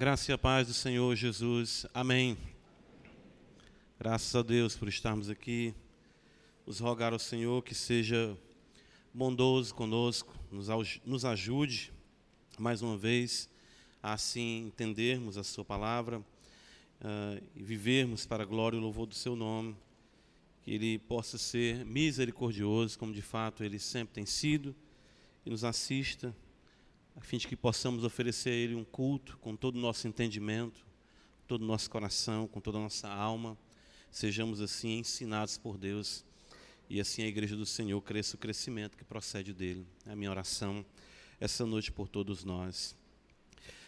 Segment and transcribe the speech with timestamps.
[0.00, 1.84] graça e a paz do Senhor Jesus.
[1.92, 2.34] Amém.
[3.98, 5.74] Graças a Deus por estarmos aqui.
[6.66, 8.34] Nos rogar ao Senhor que seja
[9.12, 11.92] bondoso conosco, nos, ajude
[12.58, 13.46] mais uma vez
[14.02, 19.14] a assim entendermos a Sua palavra uh, e vivermos para a glória e louvor do
[19.14, 19.76] Seu nome.
[20.62, 24.74] Que Ele possa ser misericordioso, como de fato Ele sempre tem sido,
[25.44, 26.34] e nos assista
[27.16, 30.86] a fim de que possamos oferecer a Ele um culto com todo o nosso entendimento,
[31.46, 33.56] todo o nosso coração, com toda a nossa alma.
[34.10, 36.24] Sejamos assim ensinados por Deus
[36.88, 39.86] e assim a igreja do Senhor cresça o crescimento que procede dele.
[40.06, 40.84] É a minha oração
[41.38, 42.96] essa noite por todos nós.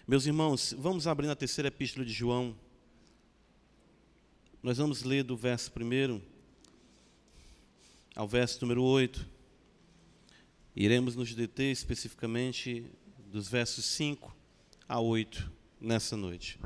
[0.07, 2.57] Meus irmãos, vamos abrir na terceira epístola de João.
[4.63, 6.23] Nós vamos ler do verso primeiro
[8.15, 9.27] ao verso número 8.
[10.75, 12.91] Iremos nos deter especificamente
[13.33, 14.37] dos versos 5
[14.87, 15.51] a 8
[15.81, 16.61] nessa noite.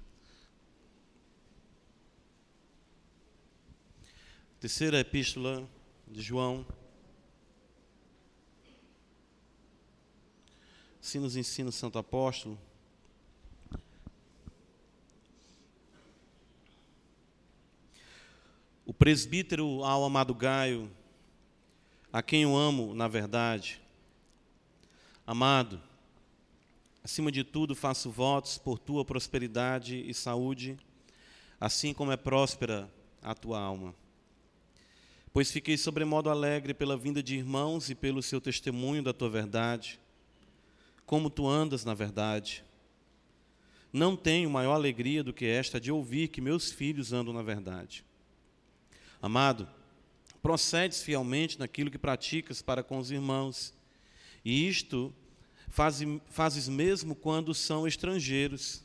[4.59, 5.65] Terceira epístola
[6.09, 6.67] de João.
[11.01, 12.59] Assim nos ensina Santo Apóstolo.
[18.85, 20.91] O presbítero ao amado Gaio,
[22.13, 23.81] a quem eu amo na verdade.
[25.25, 25.81] Amado,
[27.07, 30.77] Acima de tudo, faço votos por tua prosperidade e saúde,
[31.61, 33.95] assim como é próspera a tua alma.
[35.33, 40.01] Pois fiquei sobremodo alegre pela vinda de irmãos e pelo seu testemunho da tua verdade,
[41.07, 42.65] como tu andas na verdade.
[43.93, 48.05] Não tenho maior alegria do que esta de ouvir que meus filhos andam na verdade.
[49.23, 49.69] Amado,
[50.43, 53.73] procedes fielmente naquilo que praticas para com os irmãos,
[54.45, 55.15] e isto
[56.31, 58.83] fazes mesmo quando são estrangeiros,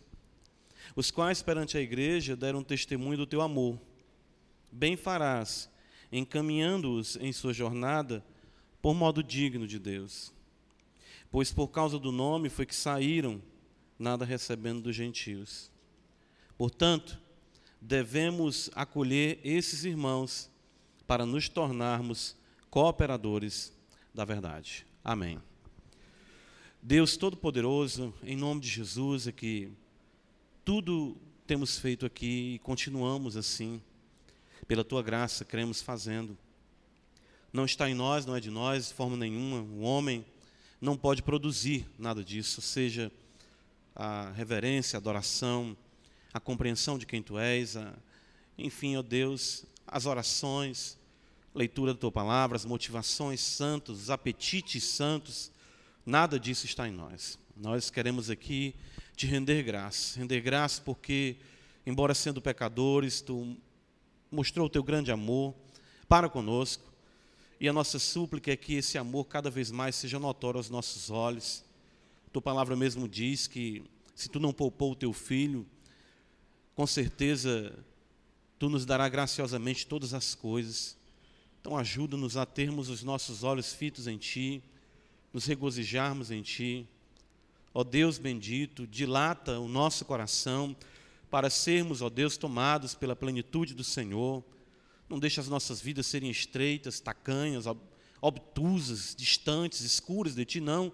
[0.94, 3.80] os quais perante a igreja deram testemunho do teu amor.
[4.70, 5.70] Bem farás,
[6.12, 8.24] encaminhando-os em sua jornada
[8.82, 10.34] por modo digno de Deus.
[11.32, 13.42] Pois por causa do nome foi que saíram,
[13.98, 15.72] nada recebendo dos gentios.
[16.58, 17.18] Portanto,
[17.80, 20.52] devemos acolher esses irmãos
[21.08, 22.36] para nos tornarmos
[22.70, 23.72] cooperadores
[24.14, 24.86] da verdade.
[25.02, 25.42] Amém.
[26.84, 29.72] Deus Todo-Poderoso, em nome de Jesus, é que
[30.66, 31.16] tudo
[31.46, 33.80] temos feito aqui e continuamos assim,
[34.68, 36.36] pela tua graça, queremos fazendo.
[37.54, 39.62] Não está em nós, não é de nós, de forma nenhuma.
[39.62, 40.26] O homem
[40.82, 43.12] não pode produzir nada disso, seja
[43.96, 45.78] a reverência, a adoração,
[46.34, 47.94] a compreensão de quem tu és, a,
[48.58, 50.98] enfim, ó Deus, as orações,
[51.54, 55.52] leitura da tua palavra, as motivações santas, os apetites santos
[56.06, 57.38] Nada disso está em nós.
[57.56, 58.74] Nós queremos aqui
[59.16, 60.18] te render graça.
[60.18, 61.38] Render graça porque,
[61.86, 63.56] embora sendo pecadores, tu
[64.32, 65.54] mostrou o teu grande amor
[66.08, 66.92] para conosco.
[67.60, 71.12] E a nossa súplica é que esse amor cada vez mais seja notório aos nossos
[71.12, 71.64] olhos.
[72.34, 73.84] Tua palavra mesmo diz que
[74.16, 75.68] se tu não poupou o teu filho,
[76.74, 77.78] com certeza
[78.58, 80.98] tu nos dará graciosamente todas as coisas.
[81.60, 84.64] Então ajuda-nos a termos os nossos olhos fitos em ti
[85.34, 86.88] nos regozijarmos em Ti.
[87.74, 90.76] Ó Deus bendito, dilata o nosso coração
[91.30, 94.44] para sermos, ó Deus, tomados pela plenitude do Senhor.
[95.08, 97.66] Não deixe as nossas vidas serem estreitas, tacanhas,
[98.20, 100.92] obtusas, distantes, escuras de Ti, não.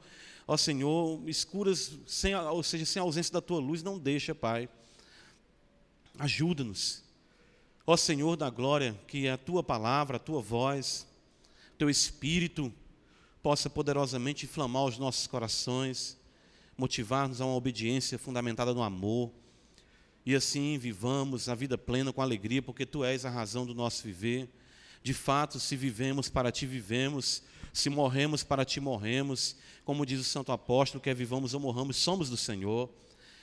[0.48, 4.70] Ó Senhor, escuras, sem, ou seja, sem a ausência da Tua luz, não deixa, Pai.
[6.18, 7.04] Ajuda-nos.
[7.86, 11.08] Ó Senhor da glória, que a Tua palavra, a Tua voz,
[11.78, 12.72] Teu Espírito,
[13.42, 16.18] possa poderosamente inflamar os nossos corações,
[16.78, 19.32] motivar-nos a uma obediência fundamentada no amor,
[20.26, 24.04] e assim vivamos a vida plena com alegria, porque Tu és a razão do nosso
[24.04, 24.50] viver.
[25.02, 29.56] De fato, se vivemos, para Ti vivemos, se morremos, para Ti morremos,
[29.86, 32.90] como diz o Santo Apóstolo, quer vivamos ou morramos, somos do Senhor.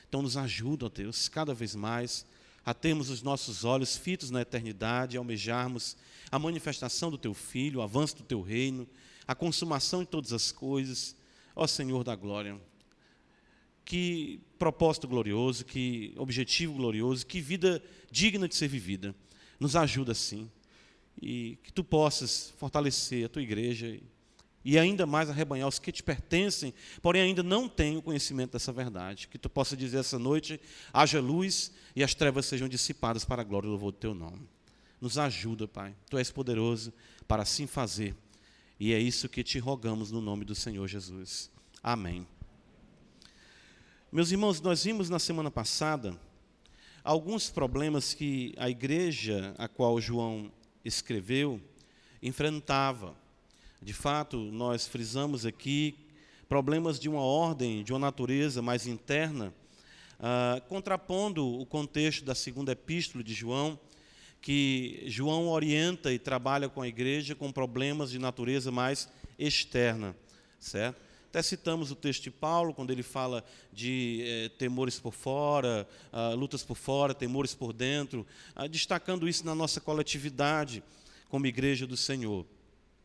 [0.06, 2.26] Então, nos ajuda, ó Deus, cada vez mais
[2.66, 5.96] a termos os nossos olhos fitos na eternidade, almejarmos
[6.30, 8.86] a manifestação do Teu Filho, o avanço do Teu reino,
[9.26, 11.16] a consumação de todas as coisas.
[11.56, 12.60] Ó Senhor da glória,
[13.84, 19.14] que propósito glorioso, que objetivo glorioso, que vida digna de ser vivida.
[19.60, 20.50] Nos ajuda assim.
[21.20, 24.00] E que tu possas fortalecer a tua igreja
[24.64, 26.72] e ainda mais arrebanhar os que te pertencem,
[27.02, 29.28] porém ainda não têm o conhecimento dessa verdade.
[29.28, 30.60] Que tu possa dizer essa noite:
[30.92, 34.48] haja luz e as trevas sejam dissipadas para a glória e louvor do teu nome.
[35.00, 35.94] Nos ajuda, Pai.
[36.08, 36.92] Tu és poderoso
[37.28, 38.16] para assim fazer
[38.78, 41.50] e é isso que te rogamos no nome do Senhor Jesus.
[41.82, 42.26] Amém.
[44.10, 46.18] Meus irmãos, nós vimos na semana passada
[47.04, 50.50] alguns problemas que a igreja a qual João
[50.84, 51.60] escreveu
[52.20, 53.14] enfrentava.
[53.80, 55.96] De fato, nós frisamos aqui
[56.48, 59.54] problemas de uma ordem, de uma natureza mais interna,
[60.18, 63.78] uh, contrapondo o contexto da segunda epístola de João,
[64.44, 69.08] que João orienta e trabalha com a igreja com problemas de natureza mais
[69.38, 70.14] externa,
[70.60, 71.00] certo?
[71.30, 73.42] Até citamos o texto de Paulo, quando ele fala
[73.72, 79.46] de eh, temores por fora, ah, lutas por fora, temores por dentro, ah, destacando isso
[79.46, 80.82] na nossa coletividade
[81.30, 82.44] como igreja do Senhor.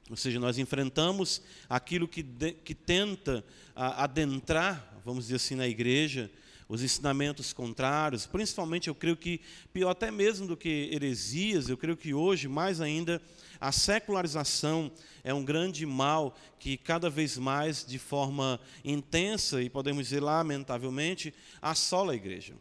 [0.09, 5.69] Ou seja, nós enfrentamos aquilo que, de, que tenta ah, adentrar, vamos dizer assim, na
[5.69, 6.29] igreja,
[6.69, 9.41] os ensinamentos contrários, principalmente eu creio que,
[9.73, 13.19] pior até mesmo do que heresias, eu creio que hoje, mais ainda,
[13.59, 14.91] a secularização
[15.23, 21.33] é um grande mal que cada vez mais, de forma intensa e podemos dizer lamentavelmente,
[21.59, 22.53] assola a igreja.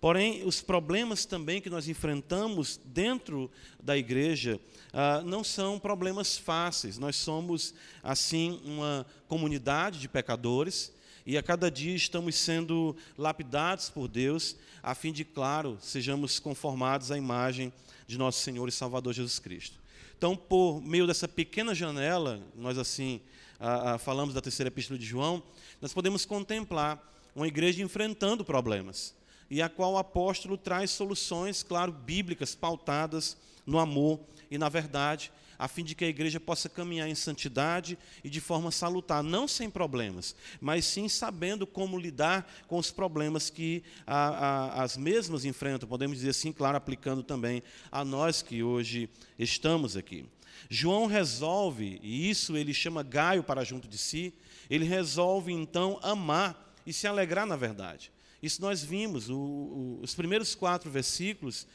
[0.00, 3.48] Porém, os problemas também que nós enfrentamos dentro
[3.80, 4.60] da igreja
[4.92, 6.98] ah, não são problemas fáceis.
[6.98, 7.72] Nós somos,
[8.02, 10.92] assim, uma comunidade de pecadores
[11.26, 17.10] e a cada dia estamos sendo lapidados por Deus, a fim de, claro, sejamos conformados
[17.10, 17.72] à imagem
[18.06, 19.78] de nosso Senhor e Salvador Jesus Cristo.
[20.16, 23.20] Então, por meio dessa pequena janela, nós assim
[23.58, 25.42] ah, ah, falamos da terceira epístola de João,
[25.80, 27.02] nós podemos contemplar
[27.34, 29.14] uma igreja enfrentando problemas,
[29.50, 33.36] e a qual o apóstolo traz soluções, claro, bíblicas, pautadas
[33.66, 34.20] no amor
[34.50, 38.40] e na verdade, a fim de que a igreja possa caminhar em santidade e de
[38.40, 44.28] forma salutar, não sem problemas, mas sim sabendo como lidar com os problemas que a,
[44.28, 49.08] a, as mesmas enfrentam, podemos dizer assim, claro, aplicando também a nós que hoje
[49.38, 50.24] estamos aqui.
[50.70, 54.32] João resolve, e isso ele chama Gaio para junto de si,
[54.70, 58.13] ele resolve então amar e se alegrar na verdade.
[58.44, 61.66] Isso nós vimos, o, o, os primeiros quatro versículos,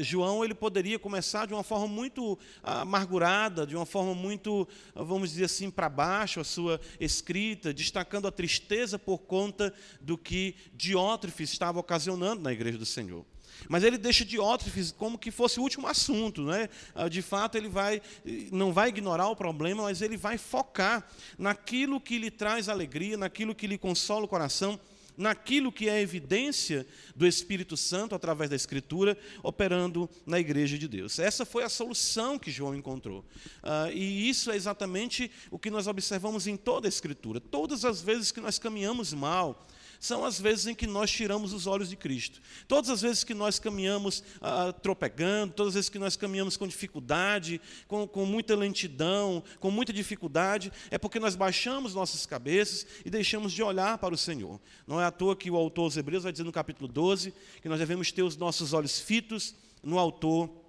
[0.00, 4.66] João ele poderia começar de uma forma muito amargurada, de uma forma muito,
[4.96, 10.56] vamos dizer assim, para baixo a sua escrita, destacando a tristeza por conta do que
[10.74, 13.24] Diótrefes estava ocasionando na igreja do Senhor.
[13.68, 16.68] Mas ele deixa Diótrefes como que fosse o último assunto, né?
[17.08, 18.02] De fato, ele vai
[18.50, 23.54] não vai ignorar o problema, mas ele vai focar naquilo que lhe traz alegria, naquilo
[23.54, 24.78] que lhe consola o coração
[25.16, 31.18] naquilo que é evidência do Espírito Santo através da Escritura operando na igreja de Deus.
[31.18, 33.24] Essa foi a solução que João encontrou.
[33.62, 37.40] Uh, e isso é exatamente o que nós observamos em toda a Escritura.
[37.40, 39.66] Todas as vezes que nós caminhamos mal,
[40.00, 42.40] são as vezes em que nós tiramos os olhos de Cristo.
[42.68, 46.66] Todas as vezes que nós caminhamos ah, tropegando, todas as vezes que nós caminhamos com
[46.66, 53.10] dificuldade, com, com muita lentidão, com muita dificuldade, é porque nós baixamos nossas cabeças e
[53.10, 54.60] deixamos de olhar para o Senhor.
[54.86, 57.32] Não é à toa que o autor aos Hebreus vai dizer no capítulo 12
[57.62, 60.65] que nós devemos ter os nossos olhos fitos no autor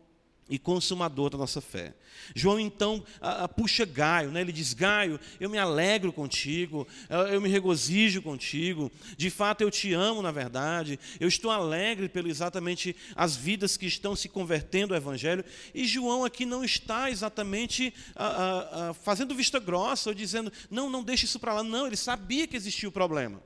[0.49, 1.93] e consumador da nossa fé.
[2.35, 4.41] João então a, a, puxa Gaio, né?
[4.41, 6.87] ele diz: Gaio, eu me alegro contigo,
[7.31, 12.27] eu, me regozijo contigo, de fato eu te amo na verdade, eu estou alegre pelo
[12.27, 15.43] exatamente as vidas que estão se convertendo ao Evangelho.
[15.73, 21.25] E João aqui não está exatamente a, fazendo vista grossa ou dizendo: não, não deixe
[21.25, 21.63] isso para lá.
[21.63, 23.41] Não, ele sabia que existia o problema.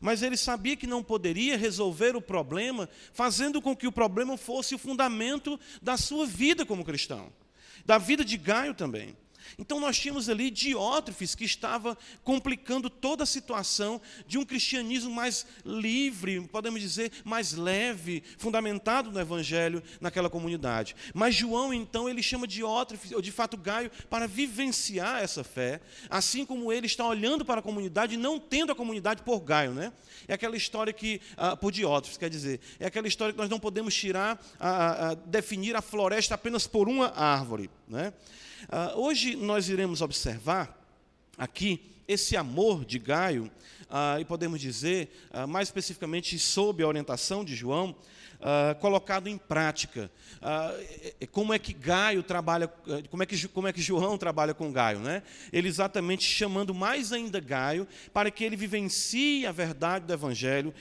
[0.00, 4.74] Mas ele sabia que não poderia resolver o problema fazendo com que o problema fosse
[4.74, 7.32] o fundamento da sua vida como cristão,
[7.84, 9.16] da vida de Gaio também.
[9.58, 15.46] Então nós tínhamos ali Diótrefes que estava complicando toda a situação de um cristianismo mais
[15.64, 20.94] livre, podemos dizer, mais leve, fundamentado no evangelho naquela comunidade.
[21.14, 26.44] Mas João então ele chama Diótrefes, ou de fato Gaio, para vivenciar essa fé, assim
[26.44, 29.92] como ele está olhando para a comunidade e não tendo a comunidade por Gaio, né?
[30.28, 33.58] É aquela história que ah, por Diótrefes, quer dizer, é aquela história que nós não
[33.58, 38.12] podemos tirar, ah, ah, definir a floresta apenas por uma árvore, né?
[38.64, 40.82] Uh, hoje nós iremos observar
[41.36, 43.50] aqui esse amor de Gaio,
[43.90, 47.94] uh, e podemos dizer, uh, mais especificamente sob a orientação de João,
[48.80, 50.10] colocado em prática.
[51.32, 52.68] como é que Gaio trabalha,
[53.08, 54.98] como é que, como é que João trabalha com Gaio?
[54.98, 55.22] Né?
[55.50, 60.74] Ele exatamente chamando mais ainda Gaio para que ele vivencie a verdade do Evangelho,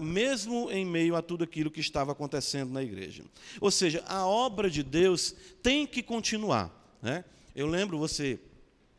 [0.00, 3.24] mesmo em meio a tudo aquilo que estava acontecendo na igreja.
[3.60, 6.85] Ou seja, a obra de Deus tem que continuar.
[7.06, 7.24] Né?
[7.54, 8.36] Eu lembro, você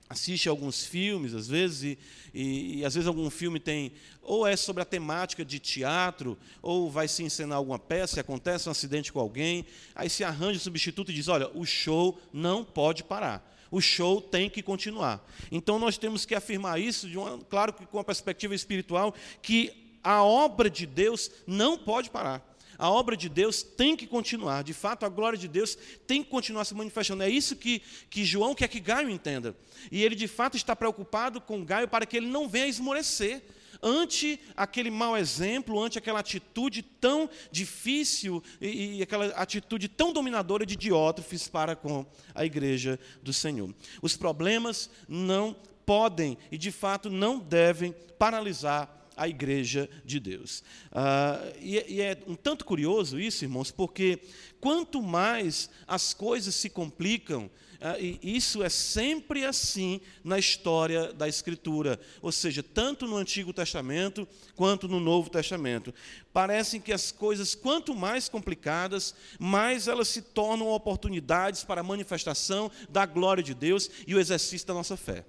[0.09, 1.99] assiste alguns filmes, às vezes, e,
[2.33, 6.89] e, e, às vezes algum filme tem, ou é sobre a temática de teatro, ou
[6.89, 10.61] vai se encenar alguma peça, e acontece um acidente com alguém, aí se arranja o
[10.61, 13.45] substituto e diz, olha, o show não pode parar.
[13.69, 15.21] O show tem que continuar.
[15.51, 19.97] Então nós temos que afirmar isso, de uma, claro que com a perspectiva espiritual, que
[20.01, 22.56] a obra de Deus não pode parar.
[22.77, 24.63] A obra de Deus tem que continuar.
[24.63, 27.23] De fato, a glória de Deus tem que continuar se manifestando.
[27.23, 29.55] É isso que, que João quer que Gaio entenda.
[29.91, 33.43] E ele, de fato, está preocupado com Gaio para que ele não venha esmorecer
[33.81, 40.65] ante aquele mau exemplo, ante aquela atitude tão difícil e, e, aquela atitude tão dominadora
[40.65, 43.73] de Diótrefes para com a igreja do Senhor.
[44.01, 45.55] Os problemas não
[45.85, 50.63] podem e de fato não devem paralisar a igreja de Deus.
[50.91, 54.19] Ah, e, e, é um tanto curioso isso, irmãos, porque
[54.61, 57.49] quanto mais as coisas se complicam,
[57.81, 63.53] ah, e isso é sempre assim na história da Escritura, ou seja, tanto no Antigo
[63.53, 65.93] Testamento quanto no Novo Testamento.
[66.31, 72.71] Parecem que as coisas, quanto mais complicadas, mais elas se tornam oportunidades para a manifestação
[72.89, 75.25] da glória de Deus e o exercício da nossa fé.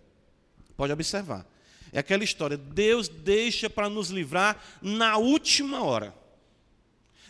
[0.76, 1.57] Pode observar.
[1.92, 6.14] É aquela história, Deus deixa para nos livrar na última hora.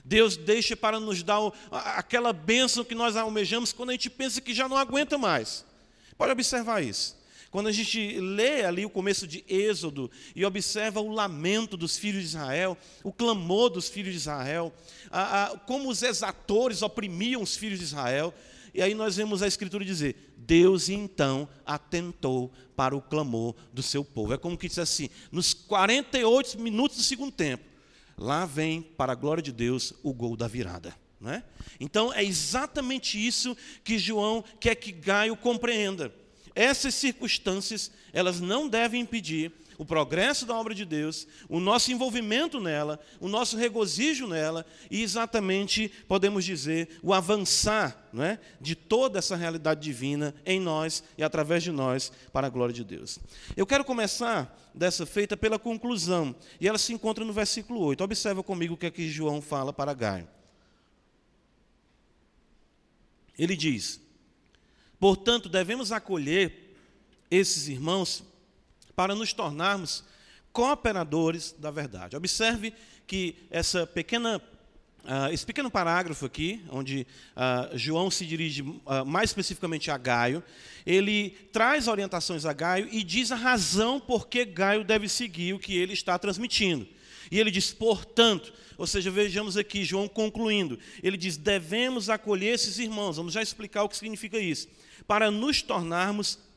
[0.04, 1.38] Deus deixa para nos dar
[1.70, 5.64] aquela bênção que nós almejamos quando a gente pensa que já não aguenta mais.
[6.16, 7.18] Pode observar isso.
[7.50, 12.22] Quando a gente lê ali o começo de Êxodo e observa o lamento dos filhos
[12.22, 14.72] de Israel, o clamor dos filhos de Israel,
[15.10, 18.34] a, a, como os exatores oprimiam os filhos de Israel,
[18.74, 24.02] e aí nós vemos a Escritura dizer: Deus então atentou para o clamor do seu
[24.02, 24.32] povo.
[24.32, 27.64] É como que diz assim: nos 48 minutos do segundo tempo,
[28.16, 30.96] lá vem, para a glória de Deus, o gol da virada.
[31.20, 31.44] Não é?
[31.78, 36.14] Então é exatamente isso que João quer que Gaio compreenda.
[36.54, 42.60] Essas circunstâncias, elas não devem impedir o progresso da obra de Deus, o nosso envolvimento
[42.60, 49.20] nela, o nosso regozijo nela e exatamente, podemos dizer, o avançar não é, de toda
[49.20, 53.20] essa realidade divina em nós e através de nós para a glória de Deus.
[53.56, 58.02] Eu quero começar dessa feita pela conclusão, e ela se encontra no versículo 8.
[58.02, 60.28] Observa comigo o que aqui João fala para Gaio.
[63.38, 64.00] Ele diz:
[64.98, 66.76] Portanto, devemos acolher
[67.30, 68.24] esses irmãos
[68.98, 70.02] para nos tornarmos
[70.52, 72.16] cooperadores da verdade.
[72.16, 72.74] Observe
[73.06, 74.42] que essa pequena,
[75.04, 80.42] uh, esse pequeno parágrafo aqui, onde uh, João se dirige uh, mais especificamente a Gaio,
[80.84, 85.60] ele traz orientações a Gaio e diz a razão por que Gaio deve seguir o
[85.60, 86.84] que ele está transmitindo.
[87.30, 92.80] E ele diz, portanto, ou seja, vejamos aqui João concluindo, ele diz: devemos acolher esses
[92.80, 94.66] irmãos, vamos já explicar o que significa isso,
[95.06, 96.47] para nos tornarmos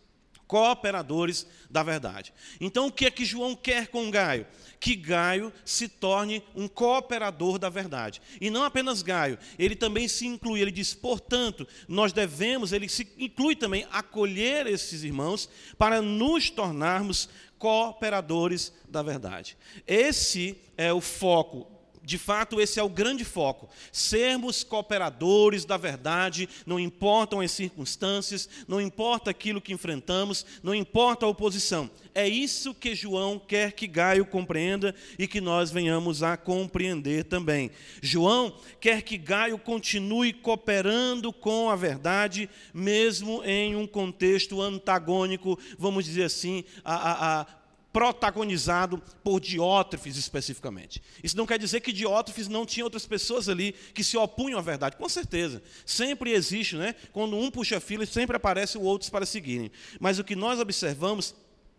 [0.52, 2.34] cooperadores da verdade.
[2.60, 4.46] Então, o que é que João quer com Gaio?
[4.82, 8.22] Que Gaio se torne um cooperador da verdade.
[8.42, 13.08] E não apenas Gaio, ele também se inclui, ele diz, portanto, nós devemos, ele se
[13.18, 19.58] inclui também acolher esses irmãos para nos tornarmos cooperadores da verdade.
[19.88, 21.71] Esse é o foco
[22.12, 23.70] de fato, esse é o grande foco.
[23.90, 31.26] Sermos cooperadores da verdade, não importam as circunstâncias, não importa aquilo que enfrentamos, não importa
[31.26, 31.90] a oposição.
[32.14, 37.72] É isso que João quer que Gaio compreenda e que nós venhamos a compreender também.
[38.02, 46.04] João quer que Gaio continue cooperando com a verdade, mesmo em um contexto antagônico, vamos
[46.04, 47.61] dizer assim, a, a, a
[47.92, 51.02] protagonizado por Diótrefes especificamente.
[51.24, 54.62] Isso não quer dizer que Diótrefes não tinha outras pessoas ali que se opunham à
[54.62, 54.96] verdade.
[54.96, 55.62] Com certeza.
[55.86, 56.96] Sempre existe, né?
[57.12, 59.72] Quando um puxa fila, sempre aparece outros para seguirem.
[60.00, 61.36] Mas o que nós observamos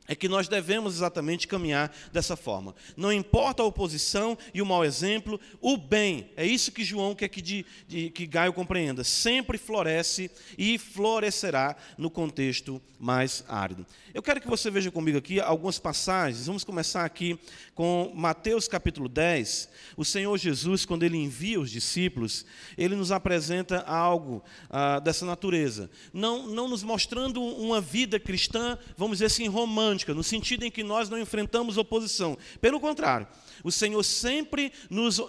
[0.09, 2.75] é que nós devemos exatamente caminhar dessa forma.
[2.97, 7.29] Não importa a oposição e o mau exemplo, o bem, é isso que João quer
[7.29, 13.87] que, de, de, que Gaio compreenda, sempre floresce e florescerá no contexto mais árido.
[14.15, 17.39] Eu quero que você veja comigo aqui algumas passagens, vamos começar aqui
[17.75, 19.69] com Mateus capítulo 10.
[19.97, 22.45] O Senhor Jesus, quando ele envia os discípulos,
[22.77, 29.17] ele nos apresenta algo ah, dessa natureza, não, não nos mostrando uma vida cristã, vamos
[29.17, 32.37] dizer assim, romântica, romântica, no sentido em que nós não enfrentamos oposição.
[32.61, 33.27] Pelo contrário,
[33.63, 35.21] o Senhor sempre nos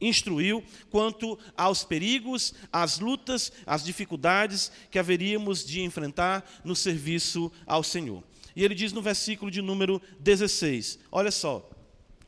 [0.00, 7.82] instruiu quanto aos perigos, às lutas, às dificuldades que haveríamos de enfrentar no serviço ao
[7.82, 8.22] Senhor.
[8.54, 11.68] E ele diz no versículo de número 16, olha só,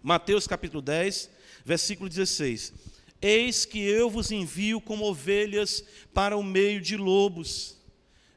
[0.02, 1.30] Mateus capítulo 10,
[1.64, 2.72] versículo 16:
[3.20, 5.82] Eis que eu vos envio como ovelhas
[6.14, 7.77] para o meio de lobos.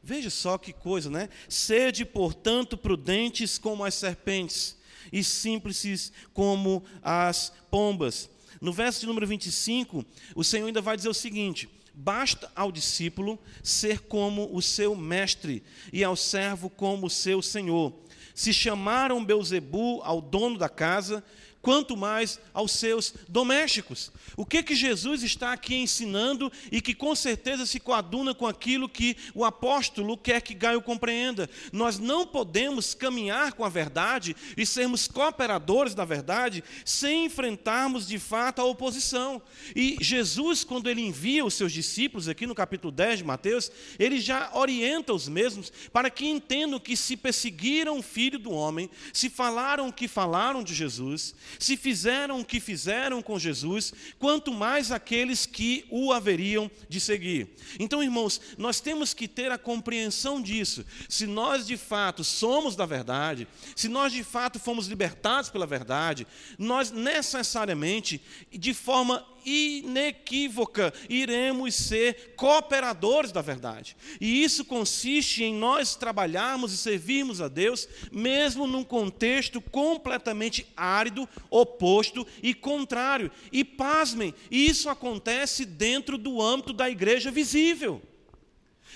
[0.04, 1.30] Veja só que coisa, né?
[1.48, 4.78] Sede, portanto, prudentes como as serpentes
[5.12, 8.30] e simples como as pombas.
[8.60, 10.06] No verso de número 25,
[10.36, 15.64] o Senhor ainda vai dizer o seguinte: Basta ao discípulo ser como o seu mestre
[15.92, 17.94] e ao servo como o seu senhor.
[18.34, 21.24] Se chamaram Beuzebu ao dono da casa,
[21.62, 24.12] quanto mais aos seus domésticos.
[24.36, 28.90] O que que Jesus está aqui ensinando e que com certeza se coaduna com aquilo
[28.90, 31.50] que o apóstolo quer que Gaio compreenda.
[31.72, 38.18] Nós não podemos caminhar com a verdade e sermos cooperadores da verdade sem enfrentarmos de
[38.18, 39.42] fato a oposição.
[39.76, 44.20] E Jesus, quando ele envia os seus discípulos aqui no capítulo 10 de Mateus, ele
[44.20, 49.30] já orienta os mesmos para que entendam que se perseguiram o filho do homem, se
[49.30, 54.92] falaram o que falaram de Jesus, se fizeram o que fizeram com Jesus, quanto mais
[54.92, 57.50] aqueles que o haveriam de seguir.
[57.80, 60.86] Então, irmãos, nós temos que ter a compreensão disso.
[61.10, 66.28] Se nós de fato somos da verdade, se nós de fato fomos libertados pela verdade,
[66.58, 73.96] nós necessariamente, de forma inequívoca, iremos ser cooperadores da verdade.
[74.20, 81.28] E isso consiste em nós trabalharmos e servirmos a Deus, mesmo num contexto completamente árido,
[81.50, 83.32] oposto e contrário.
[83.52, 88.02] E pasmem, isso acontece dentro do âmbito da igreja visível.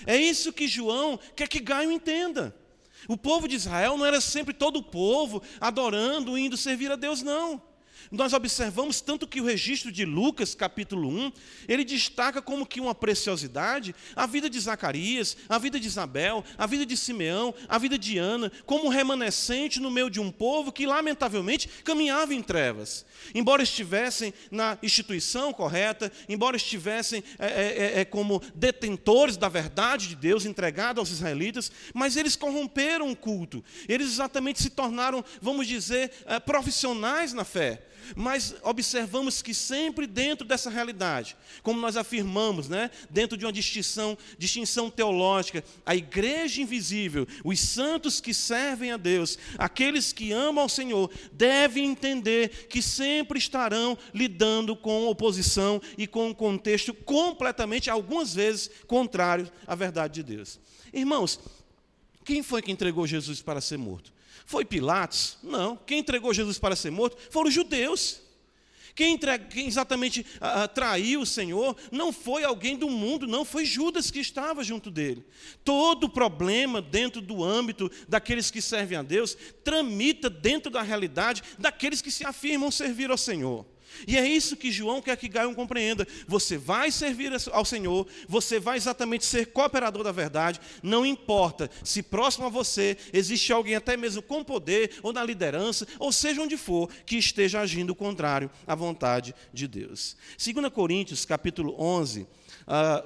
[0.06, 2.54] É isso que João quer que Gaio entenda.
[3.08, 7.22] O povo de Israel não era sempre todo o povo adorando, indo servir a Deus,
[7.22, 7.62] não.
[8.10, 11.32] Nós observamos tanto que o registro de Lucas, capítulo 1,
[11.68, 16.66] ele destaca como que uma preciosidade a vida de Zacarias, a vida de Isabel, a
[16.66, 20.86] vida de Simeão, a vida de Ana, como remanescente no meio de um povo que,
[20.86, 23.04] lamentavelmente, caminhava em trevas.
[23.34, 30.16] Embora estivessem na instituição correta, embora estivessem é, é, é, como detentores da verdade de
[30.16, 33.64] Deus entregada aos israelitas, mas eles corromperam o culto.
[33.88, 37.82] Eles exatamente se tornaram, vamos dizer, é, profissionais na fé
[38.14, 44.16] mas observamos que sempre dentro dessa realidade, como nós afirmamos, né, dentro de uma distinção,
[44.38, 50.68] distinção teológica, a igreja invisível, os santos que servem a Deus, aqueles que amam ao
[50.68, 58.34] Senhor, devem entender que sempre estarão lidando com oposição e com um contexto completamente, algumas
[58.34, 60.60] vezes, contrário à verdade de Deus.
[60.92, 61.38] Irmãos,
[62.26, 64.12] quem foi que entregou Jesus para ser morto?
[64.44, 65.38] Foi Pilatos?
[65.44, 65.76] Não.
[65.76, 68.20] Quem entregou Jesus para ser morto foram os judeus.
[68.96, 69.16] Quem,
[69.50, 74.18] quem exatamente uh, traiu o Senhor não foi alguém do mundo, não, foi Judas que
[74.18, 75.24] estava junto dele.
[75.62, 82.02] Todo problema dentro do âmbito daqueles que servem a Deus tramita dentro da realidade daqueles
[82.02, 83.64] que se afirmam servir ao Senhor.
[84.06, 86.06] E é isso que João quer que Gaio compreenda.
[86.26, 92.02] Você vai servir ao Senhor, você vai exatamente ser cooperador da verdade, não importa se
[92.02, 96.56] próximo a você existe alguém até mesmo com poder ou na liderança, ou seja onde
[96.56, 100.16] for, que esteja agindo contrário à vontade de Deus.
[100.42, 102.26] 2 Coríntios, capítulo 11, uh,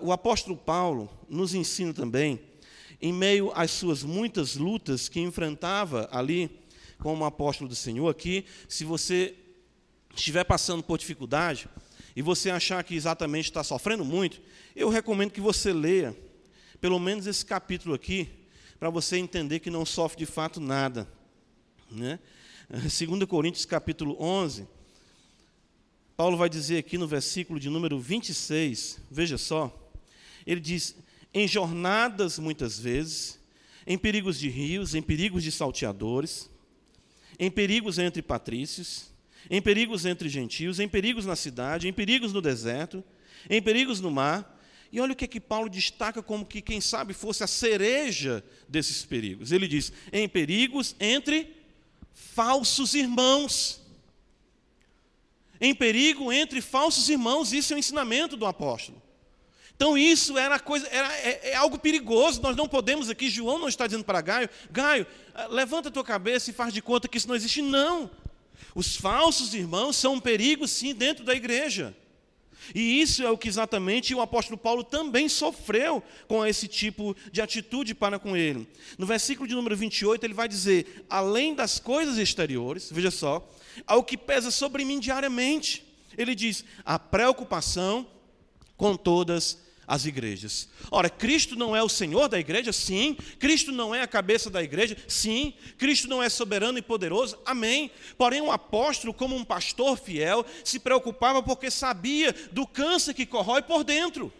[0.00, 2.40] o apóstolo Paulo nos ensina também,
[3.00, 6.61] em meio às suas muitas lutas que enfrentava ali
[6.98, 9.35] como apóstolo do Senhor, aqui, se você
[10.14, 11.68] estiver passando por dificuldade
[12.14, 14.40] e você achar que exatamente está sofrendo muito,
[14.75, 16.16] eu recomendo que você leia
[16.81, 18.29] pelo menos esse capítulo aqui,
[18.79, 21.07] para você entender que não sofre de fato nada.
[21.90, 22.18] Né?
[22.70, 24.66] 2 Coríntios capítulo 11,
[26.16, 29.90] Paulo vai dizer aqui no versículo de número 26, veja só,
[30.46, 30.96] ele diz:
[31.35, 33.38] em jornadas muitas vezes,
[33.87, 36.49] em perigos de rios, em perigos de salteadores,
[37.38, 39.11] em perigos entre patrícios,
[39.48, 43.03] em perigos entre gentios, em perigos na cidade, em perigos no deserto,
[43.48, 44.59] em perigos no mar.
[44.92, 48.44] E olha o que, é que Paulo destaca como que, quem sabe, fosse a cereja
[48.68, 49.53] desses perigos.
[49.53, 51.55] Ele diz: em perigos entre
[52.12, 53.81] falsos irmãos.
[55.61, 59.00] Em perigo entre falsos irmãos, isso é o ensinamento do apóstolo.
[59.76, 62.40] Então isso era coisa, era, é, é, algo perigoso.
[62.42, 65.07] Nós não podemos aqui, João não está dizendo para Gaio, Gaio,
[65.50, 67.62] levanta a tua cabeça e faz de conta que isso não existe.
[67.62, 68.11] Não.
[68.74, 71.94] Os falsos irmãos são um perigo, sim, dentro da igreja.
[72.74, 77.40] E isso é o que exatamente o apóstolo Paulo também sofreu com esse tipo de
[77.40, 78.68] atitude para com ele.
[78.98, 83.48] No versículo de número 28, ele vai dizer: além das coisas exteriores, veja só,
[83.87, 85.85] ao que pesa sobre mim diariamente.
[86.16, 88.06] Ele diz: a preocupação
[88.76, 89.69] com todas as
[90.05, 90.68] igrejas.
[90.90, 92.72] Ora, Cristo não é o Senhor da igreja?
[92.72, 93.16] Sim.
[93.38, 94.96] Cristo não é a cabeça da igreja?
[95.09, 95.55] Sim.
[95.79, 97.38] Cristo não é soberano e poderoso?
[97.44, 97.90] Amém.
[98.16, 103.62] Porém, um apóstolo, como um pastor fiel, se preocupava porque sabia do câncer que corrói
[103.62, 104.33] por dentro.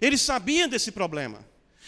[0.00, 1.44] Ele sabia desse problema.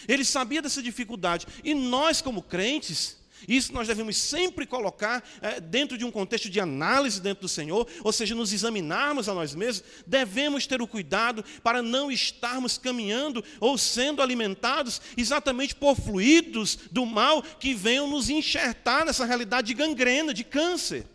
[0.07, 1.45] Ele sabia dessa dificuldade.
[1.63, 6.59] E nós, como crentes, isso nós devemos sempre colocar é, dentro de um contexto de
[6.59, 11.43] análise dentro do Senhor, ou seja, nos examinarmos a nós mesmos, devemos ter o cuidado
[11.63, 18.29] para não estarmos caminhando ou sendo alimentados exatamente por fluidos do mal que venham nos
[18.29, 21.05] enxertar nessa realidade de gangrena, de câncer.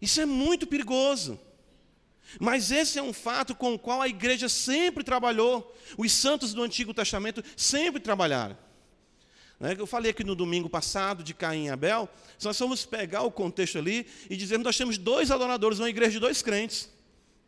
[0.00, 1.40] Isso é muito perigoso.
[2.40, 5.74] Mas esse é um fato com o qual a igreja sempre trabalhou.
[5.96, 8.56] Os santos do Antigo Testamento sempre trabalharam.
[9.58, 9.76] Né?
[9.78, 12.08] Eu falei aqui no domingo passado de Caim e Abel.
[12.38, 15.88] Se nós formos pegar o contexto ali e dizer que nós temos dois adoradores, uma
[15.88, 16.90] igreja de dois crentes.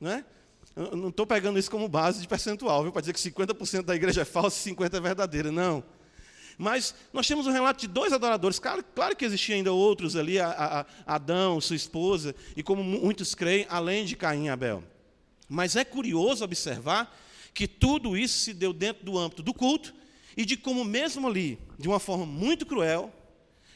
[0.00, 0.24] Né?
[0.74, 2.92] Não estou pegando isso como base de percentual, viu?
[2.92, 5.50] para dizer que 50% da igreja é falsa e 50% é verdadeira.
[5.50, 5.82] Não.
[6.58, 8.58] Mas nós temos um relato de dois adoradores.
[8.58, 13.34] Claro, claro que existiam ainda outros ali, a, a, Adão, sua esposa, e como muitos
[13.34, 14.82] creem, além de Caim e Abel.
[15.48, 17.14] Mas é curioso observar
[17.52, 19.94] que tudo isso se deu dentro do âmbito do culto
[20.36, 23.12] e de como, mesmo ali, de uma forma muito cruel,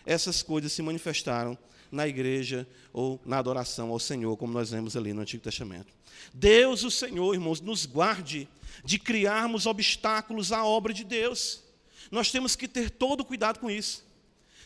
[0.05, 1.57] essas coisas se manifestaram
[1.91, 5.93] na igreja ou na adoração ao Senhor, como nós vemos ali no Antigo Testamento.
[6.33, 8.49] Deus, o Senhor, irmãos, nos guarde
[8.85, 11.63] de criarmos obstáculos à obra de Deus.
[12.11, 14.05] Nós temos que ter todo cuidado com isso.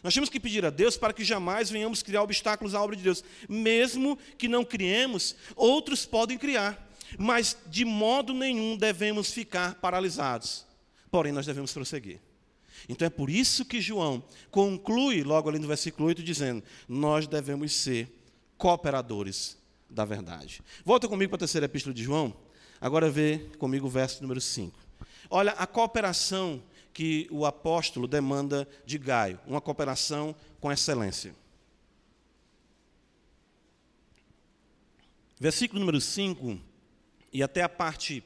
[0.02, 3.02] Nós temos que pedir a Deus para que jamais venhamos criar obstáculos à obra de
[3.02, 3.24] Deus.
[3.48, 6.90] Mesmo que não criemos, outros podem criar.
[7.18, 10.66] Mas de modo nenhum devemos ficar paralisados.
[11.14, 12.18] Porém, nós devemos prosseguir.
[12.88, 17.72] Então é por isso que João conclui logo ali no versículo 8, dizendo: Nós devemos
[17.72, 18.12] ser
[18.59, 19.57] cooperadores
[19.88, 20.61] da verdade.
[20.85, 22.35] Volta comigo para a terceira epístola de João.
[22.81, 24.77] Agora vê comigo o verso número 5.
[25.31, 26.61] Olha a cooperação
[26.92, 31.33] que o apóstolo demanda de Gaio, uma cooperação com excelência.
[35.38, 36.59] Versículo número 5
[37.33, 38.20] e até a parte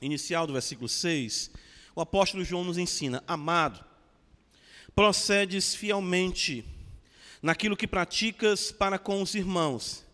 [0.00, 1.50] inicial do versículo 6,
[1.94, 3.84] o apóstolo João nos ensina: Amado,
[4.94, 6.64] procedes fielmente
[7.42, 10.04] naquilo que praticas para com os irmãos,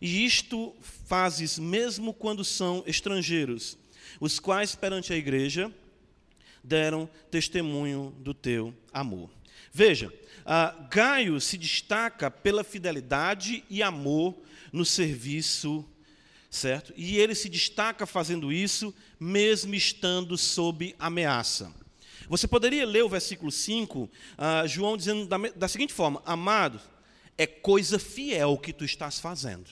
[0.00, 0.74] e isto
[1.06, 3.78] fazes mesmo quando são estrangeiros,
[4.20, 5.72] os quais perante a igreja
[6.62, 9.30] deram testemunho do teu amor.
[9.72, 14.36] Veja, uh, Gaio se destaca pela fidelidade e amor
[14.72, 15.84] no serviço,
[16.54, 16.92] certo?
[16.96, 21.72] E ele se destaca fazendo isso, mesmo estando sob ameaça.
[22.28, 26.80] Você poderia ler o versículo 5, uh, ah, João dizendo da, da seguinte forma: Amado,
[27.36, 29.68] é coisa fiel que tu estás fazendo.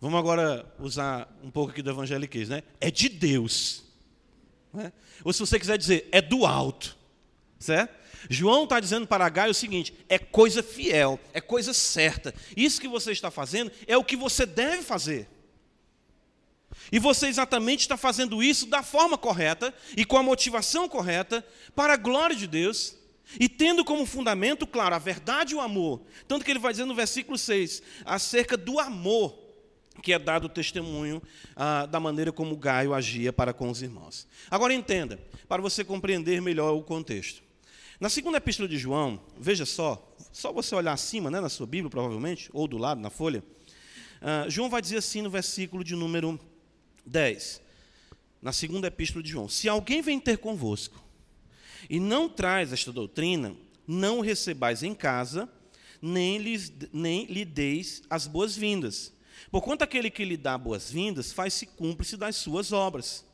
[0.00, 2.64] Vamos agora usar um pouco aqui do evangeliquez, né?
[2.80, 3.84] É de Deus.
[4.72, 4.92] Né?
[5.22, 6.96] Ou se você quiser dizer, é do alto.
[7.58, 8.01] Certo?
[8.28, 12.34] João está dizendo para Gaio o seguinte: é coisa fiel, é coisa certa.
[12.56, 15.28] Isso que você está fazendo é o que você deve fazer.
[16.90, 21.94] E você exatamente está fazendo isso da forma correta e com a motivação correta para
[21.94, 22.96] a glória de Deus
[23.38, 26.02] e tendo como fundamento, claro, a verdade e o amor.
[26.26, 29.42] Tanto que ele vai dizer no versículo 6 acerca do amor
[30.02, 31.22] que é dado o testemunho
[31.54, 34.26] ah, da maneira como Gaio agia para com os irmãos.
[34.50, 37.42] Agora entenda, para você compreender melhor o contexto.
[38.02, 41.88] Na segunda epístola de João, veja só, só você olhar acima, né, na sua Bíblia,
[41.88, 43.44] provavelmente, ou do lado, na folha,
[44.20, 46.36] ah, João vai dizer assim no versículo de número
[47.06, 47.62] 10,
[48.42, 51.00] na segunda epístola de João: Se alguém vem ter convosco
[51.88, 53.54] e não traz esta doutrina,
[53.86, 55.48] não o recebais em casa,
[56.02, 59.12] nem, lhes, nem lhe deis as boas-vindas
[59.48, 63.24] Porquanto aquele que lhe dá boas-vindas faz-se cúmplice das suas obras.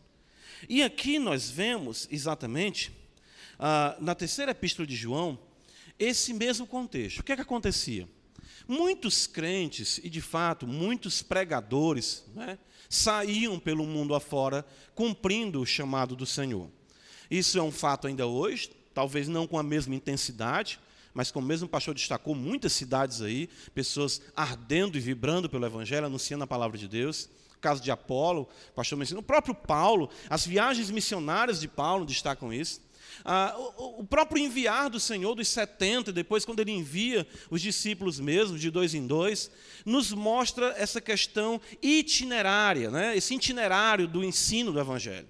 [0.68, 2.92] E aqui nós vemos exatamente,
[3.58, 5.38] ah, na terceira epístola de João,
[5.98, 7.20] esse mesmo contexto.
[7.20, 8.08] O que é que acontecia?
[8.66, 16.14] Muitos crentes, e de fato muitos pregadores, né, saíam pelo mundo afora cumprindo o chamado
[16.14, 16.70] do Senhor.
[17.30, 20.78] Isso é um fato ainda hoje, talvez não com a mesma intensidade,
[21.12, 26.06] mas como mesmo o pastor destacou, muitas cidades aí, pessoas ardendo e vibrando pelo Evangelho,
[26.06, 27.28] anunciando a palavra de Deus.
[27.56, 32.06] O caso de Apolo, o pastor mencionou, o próprio Paulo, as viagens missionárias de Paulo
[32.06, 32.80] destacam isso.
[33.24, 38.20] Ah, o, o, próprio enviar do Senhor dos 70, depois quando ele envia os discípulos
[38.20, 39.50] mesmos, de dois em dois,
[39.84, 43.16] nos mostra essa questão itinerária, né?
[43.16, 45.28] esse itinerário do ensino do Evangelho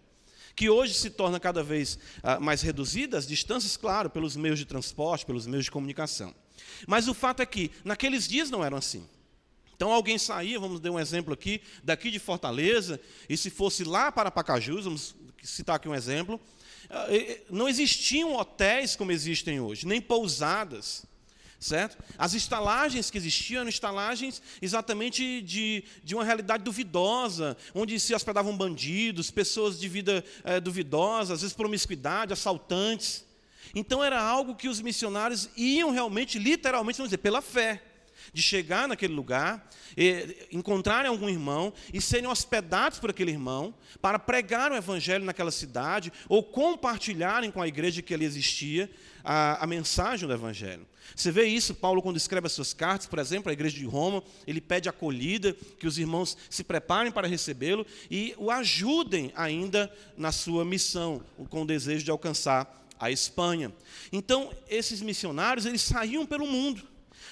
[0.55, 4.65] que hoje se torna cada vez ah, mais reduzida, as distâncias, claro, pelos meios de
[4.65, 6.35] transporte, pelos meios de comunicação.
[6.85, 9.09] Mas o fato é que naqueles dias não eram assim.
[9.77, 14.11] Então alguém saía, vamos dar um exemplo aqui, daqui de Fortaleza, e se fosse lá
[14.11, 16.41] para Pacajus, vamos citar aqui um exemplo,
[17.51, 21.07] não existiam hotéis como existem hoje, nem pousadas
[21.61, 21.99] certo?
[22.17, 28.57] As estalagens que existiam eram estalagens exatamente de, de uma realidade duvidosa, onde se hospedavam
[28.57, 33.25] bandidos, pessoas de vida é, duvidosa, às vezes promiscuidade, assaltantes.
[33.75, 37.83] Então era algo que os missionários iam realmente, literalmente, vamos dizer, pela fé.
[38.33, 39.69] De chegar naquele lugar,
[40.53, 46.13] encontrarem algum irmão e serem hospedados por aquele irmão para pregar o evangelho naquela cidade
[46.29, 48.91] ou compartilharem com a igreja que ali existia
[49.25, 50.87] a, a mensagem do evangelho.
[51.15, 54.23] Você vê isso, Paulo, quando escreve as suas cartas, por exemplo, à igreja de Roma,
[54.47, 60.33] ele pede acolhida, que os irmãos se preparem para recebê-lo e o ajudem ainda na
[60.33, 63.73] sua missão, com o desejo de alcançar a Espanha.
[64.13, 66.83] Então, esses missionários, eles saíam pelo mundo.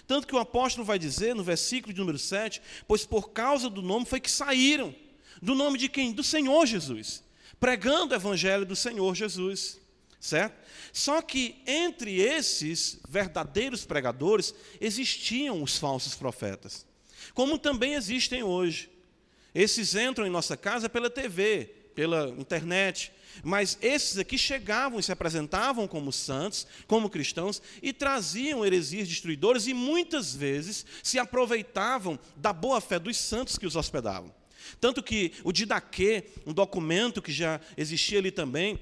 [0.07, 3.83] Tanto que o apóstolo vai dizer no versículo de número 7, pois por causa do
[3.83, 4.95] nome foi que saíram.
[5.41, 6.13] Do nome de quem?
[6.13, 7.23] Do Senhor Jesus.
[7.61, 9.81] Pregando o evangelho do Senhor Jesus.
[10.19, 10.57] Certo?
[10.93, 16.87] Só que entre esses verdadeiros pregadores existiam os falsos profetas.
[17.35, 18.91] Como também existem hoje.
[19.55, 25.13] Esses entram em nossa casa pela TV, pela internet, mas esses aqui chegavam e se
[25.13, 32.53] apresentavam como santos, como cristãos, e traziam heresias destruidoras e muitas vezes se aproveitavam da
[32.53, 34.35] boa fé dos santos que os hospedavam.
[34.81, 38.79] Tanto que o Didaquê, um documento que já existia ali também,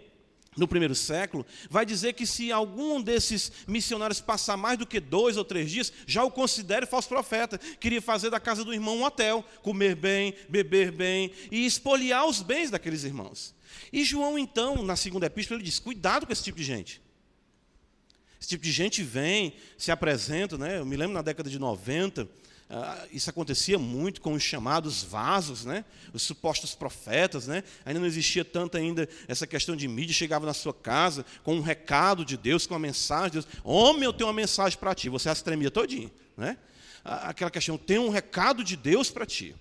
[0.57, 5.37] no primeiro século, vai dizer que se algum desses missionários passar mais do que dois
[5.37, 7.59] ou três dias, já o considere falso profeta.
[7.59, 12.41] Queria fazer da casa do irmão um hotel, comer bem, beber bem e espoliar os
[12.41, 13.55] bens daqueles irmãos.
[13.95, 17.01] E João, então, na segunda epístola, ele diz: cuidado com esse tipo de gente.
[18.41, 20.81] Esse tipo de gente vem, se apresenta, né?
[20.81, 22.29] Eu me lembro na década de 90,
[22.69, 25.85] ah, isso acontecia muito com os chamados vasos, né?
[26.13, 27.47] os supostos profetas.
[27.47, 27.63] Né?
[27.87, 30.13] Ainda não existia tanto ainda essa questão de mídia.
[30.13, 33.47] Chegava na sua casa com um recado de Deus, com uma mensagem de Deus.
[33.63, 35.09] Homem, eu tenho uma mensagem para ti.
[35.09, 36.11] Você as tremia todinho.
[36.37, 36.59] Né?
[37.05, 39.55] Aquela questão, tem um recado de Deus para ti.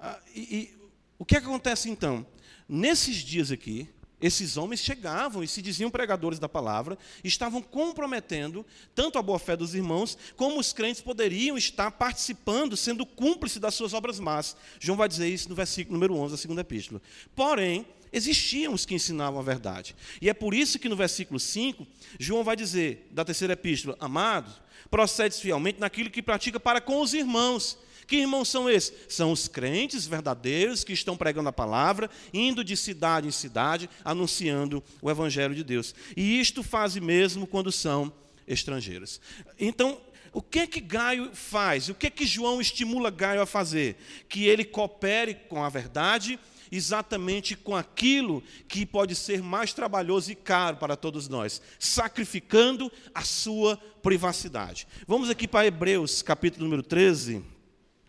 [0.00, 0.76] Ah, e, e
[1.20, 2.26] o que, é que acontece então?
[2.68, 3.88] Nesses dias aqui,
[4.20, 9.74] esses homens chegavam e se diziam pregadores da palavra, estavam comprometendo tanto a boa-fé dos
[9.74, 14.56] irmãos, como os crentes poderiam estar participando, sendo cúmplices das suas obras más.
[14.80, 17.02] João vai dizer isso no versículo número 11 da segunda epístola.
[17.36, 19.94] Porém, existiam os que ensinavam a verdade.
[20.22, 21.86] E é por isso que no versículo 5,
[22.18, 24.50] João vai dizer, da terceira epístola, amado,
[24.90, 28.92] procede fielmente naquilo que pratica para com os irmãos que irmãos são esses?
[29.08, 34.82] São os crentes verdadeiros que estão pregando a palavra, indo de cidade em cidade, anunciando
[35.00, 35.94] o Evangelho de Deus.
[36.16, 38.12] E isto fazem mesmo quando são
[38.46, 39.20] estrangeiros.
[39.58, 40.00] Então,
[40.32, 41.88] o que é que Gaio faz?
[41.88, 43.96] O que é que João estimula Gaio a fazer?
[44.28, 46.40] Que ele coopere com a verdade,
[46.72, 53.22] exatamente com aquilo que pode ser mais trabalhoso e caro para todos nós, sacrificando a
[53.22, 54.88] sua privacidade.
[55.06, 57.53] Vamos aqui para Hebreus, capítulo número 13.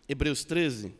[0.08, 0.94] Hebreus 13.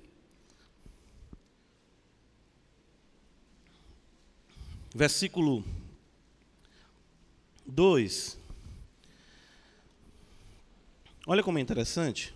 [4.92, 5.64] Versículo
[7.64, 8.36] 2.
[11.24, 12.34] Olha como é interessante.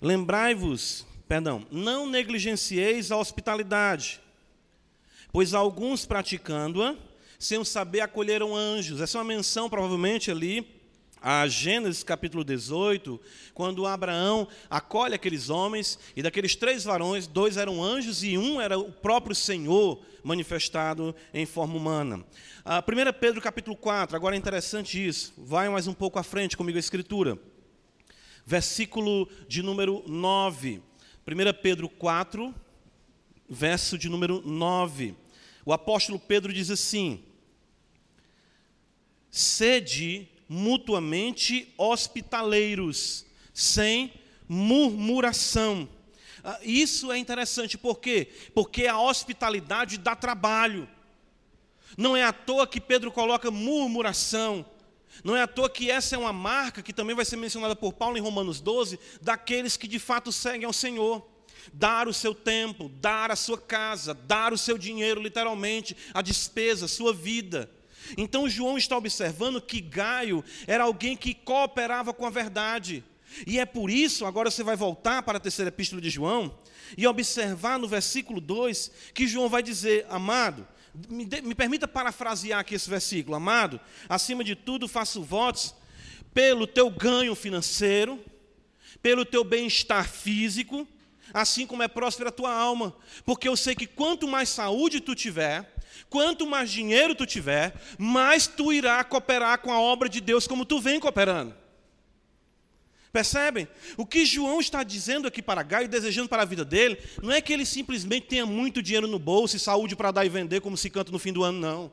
[0.00, 4.20] Lembrai-vos, perdão, não negligencieis a hospitalidade,
[5.32, 6.96] pois alguns praticando-a,
[7.36, 9.00] sem saber acolheram anjos.
[9.00, 10.75] Essa é uma menção, provavelmente, ali
[11.28, 13.20] a Gênesis capítulo 18,
[13.52, 18.78] quando Abraão acolhe aqueles homens, e daqueles três varões, dois eram anjos e um era
[18.78, 22.24] o próprio Senhor manifestado em forma humana.
[22.64, 26.78] 1 Pedro capítulo 4, agora é interessante isso, vai mais um pouco à frente comigo
[26.78, 27.36] a escritura.
[28.44, 30.80] Versículo de número 9.
[31.26, 32.54] 1 Pedro 4,
[33.48, 35.16] verso de número 9.
[35.64, 37.24] O apóstolo Pedro diz assim:
[39.28, 44.12] Sede mutuamente hospitaleiros, sem
[44.48, 45.88] murmuração.
[46.44, 48.28] Ah, isso é interessante, por quê?
[48.54, 50.88] Porque a hospitalidade dá trabalho.
[51.96, 54.64] Não é à toa que Pedro coloca murmuração.
[55.24, 57.92] Não é à toa que essa é uma marca que também vai ser mencionada por
[57.92, 61.26] Paulo em Romanos 12, daqueles que de fato seguem ao Senhor.
[61.72, 66.84] Dar o seu tempo, dar a sua casa, dar o seu dinheiro, literalmente, a despesa,
[66.84, 67.68] a sua vida.
[68.16, 73.04] Então João está observando que Gaio era alguém que cooperava com a verdade.
[73.46, 76.56] E é por isso, agora você vai voltar para a terceira epístola de João
[76.96, 80.66] e observar no versículo 2 que João vai dizer: Amado,
[81.08, 85.74] me, de, me permita parafrasear aqui esse versículo, amado, acima de tudo faço votos
[86.32, 88.22] pelo teu ganho financeiro,
[89.02, 90.86] pelo teu bem-estar físico,
[91.32, 95.14] assim como é próspera a tua alma, porque eu sei que quanto mais saúde tu
[95.14, 95.75] tiver,
[96.08, 100.64] Quanto mais dinheiro tu tiver, mais tu irá cooperar com a obra de Deus como
[100.64, 101.54] tu vem cooperando.
[103.12, 103.66] Percebem?
[103.96, 107.40] O que João está dizendo aqui para Gaio, desejando para a vida dele, não é
[107.40, 110.76] que ele simplesmente tenha muito dinheiro no bolso e saúde para dar e vender, como
[110.76, 111.92] se canta no fim do ano, não.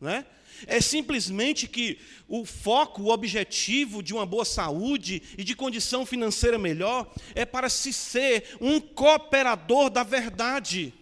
[0.00, 0.24] não é?
[0.66, 1.98] é simplesmente que
[2.28, 7.68] o foco, o objetivo de uma boa saúde e de condição financeira melhor é para
[7.68, 10.94] se ser um cooperador da verdade.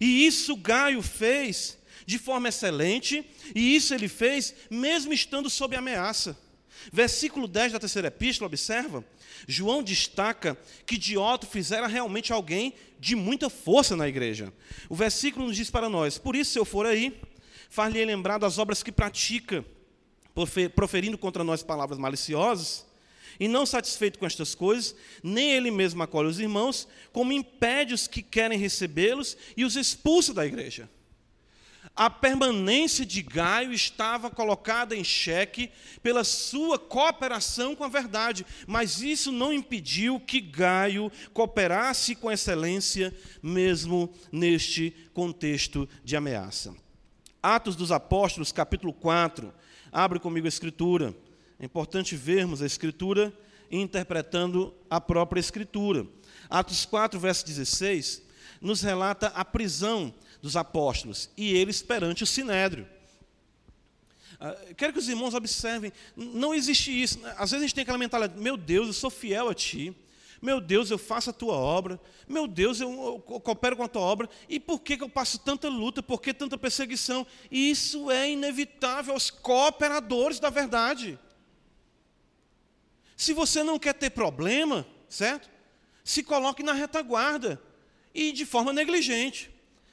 [0.00, 6.38] E isso Gaio fez de forma excelente, e isso ele fez mesmo estando sob ameaça.
[6.92, 9.04] Versículo 10 da terceira epístola, observa.
[9.48, 14.52] João destaca que Diótrefes era realmente alguém de muita força na igreja.
[14.88, 17.20] O versículo nos diz para nós: Por isso, se eu for aí,
[17.68, 19.64] far-lhe lembrar das obras que pratica,
[20.74, 22.85] proferindo contra nós palavras maliciosas,
[23.38, 28.06] e não satisfeito com estas coisas, nem ele mesmo acolhe os irmãos, como impede os
[28.06, 30.88] que querem recebê-los e os expulsa da igreja.
[31.96, 35.70] A permanência de Gaio estava colocada em xeque
[36.02, 43.16] pela sua cooperação com a verdade, mas isso não impediu que Gaio cooperasse com excelência,
[43.42, 46.76] mesmo neste contexto de ameaça.
[47.42, 49.54] Atos dos Apóstolos, capítulo 4.
[49.90, 51.14] Abre comigo a Escritura.
[51.58, 53.32] É importante vermos a Escritura
[53.70, 56.06] interpretando a própria Escritura.
[56.48, 58.22] Atos 4, verso 16,
[58.60, 62.86] nos relata a prisão dos apóstolos e eles perante o sinédrio.
[64.38, 67.18] Ah, quero que os irmãos observem, não existe isso.
[67.36, 69.94] Às vezes a gente tem aquela mentalidade: meu Deus, eu sou fiel a Ti.
[70.42, 71.98] Meu Deus, eu faço a tua obra.
[72.28, 74.28] Meu Deus, eu, eu coopero com a tua obra.
[74.48, 76.02] E por que, que eu passo tanta luta?
[76.02, 77.26] Por que tanta perseguição?
[77.50, 81.18] Isso é inevitável aos cooperadores da verdade.
[83.16, 85.48] Se você não quer ter problema, certo?
[86.04, 87.60] Se coloque na retaguarda
[88.14, 89.50] e de forma negligente.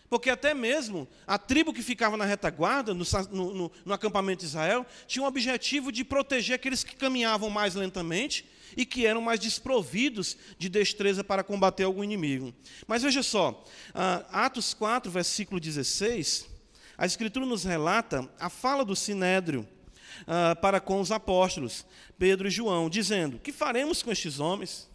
[0.10, 4.86] Porque até mesmo a tribo que ficava na retaguarda, no, no, no, acampamento de Israel,
[5.08, 8.46] tinha o objetivo de proteger aqueles que caminhavam mais lentamente
[8.78, 12.54] e que eram mais desprovidos de destreza para combater algum inimigo.
[12.86, 16.48] Mas veja só, uh, Atos 4, versículo 16,
[16.96, 19.68] a Escritura nos relata a fala do Sinédrio
[20.22, 21.86] uh, para com os apóstolos,
[22.18, 24.90] Pedro e João, dizendo: Que faremos com estes homens?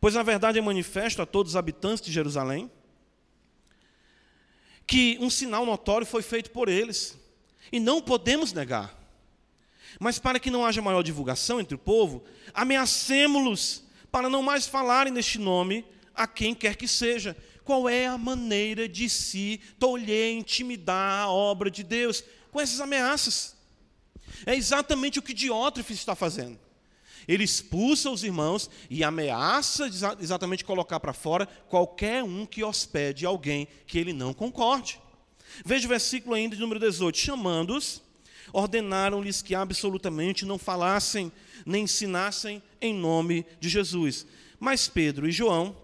[0.00, 2.70] Pois na verdade é manifesto a todos os habitantes de Jerusalém
[4.88, 7.16] que um sinal notório foi feito por eles.
[7.70, 8.98] E não podemos negar.
[10.00, 12.24] Mas para que não haja maior divulgação entre o povo,
[12.54, 17.36] ameacemos-los para não mais falarem neste nome a quem quer que seja.
[17.62, 22.24] Qual é a maneira de se tolher, intimidar a obra de Deus?
[22.50, 23.57] Com essas ameaças.
[24.46, 26.58] É exatamente o que Diótrefes está fazendo.
[27.26, 29.86] Ele expulsa os irmãos e ameaça
[30.18, 34.98] exatamente colocar para fora qualquer um que hospede alguém que ele não concorde.
[35.64, 38.02] Veja o versículo ainda de número 18: chamando-os,
[38.52, 41.30] ordenaram-lhes que absolutamente não falassem
[41.66, 44.26] nem ensinassem em nome de Jesus.
[44.58, 45.76] Mas Pedro e João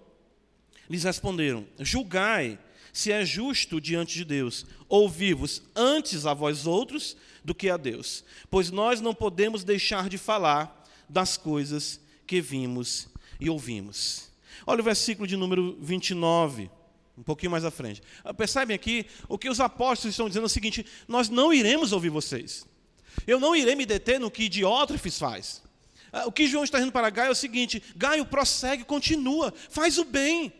[0.88, 2.58] lhes responderam: Julgai
[2.92, 8.24] se é justo diante de Deus ouvir-vos antes a vós outros do que a Deus,
[8.50, 14.30] pois nós não podemos deixar de falar das coisas que vimos e ouvimos.
[14.66, 16.70] Olha o versículo de número 29,
[17.18, 18.02] um pouquinho mais à frente.
[18.24, 21.92] Ah, percebem aqui o que os apóstolos estão dizendo é o seguinte: nós não iremos
[21.92, 22.66] ouvir vocês.
[23.26, 25.62] Eu não irei me deter no que Diótrefes faz.
[26.12, 29.98] Ah, o que João está dizendo para Gaio é o seguinte: Gaio, prossegue, continua, faz
[29.98, 30.52] o bem.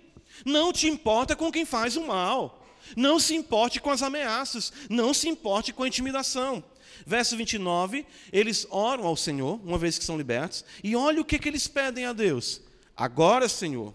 [0.44, 2.60] Não te importa com quem faz o mal.
[2.96, 4.72] Não se importe com as ameaças.
[4.90, 6.62] Não se importe com a intimidação.
[7.06, 11.38] Verso 29, eles oram ao Senhor, uma vez que são libertos, e olha o que,
[11.38, 12.60] que eles pedem a Deus.
[12.96, 13.94] Agora, Senhor,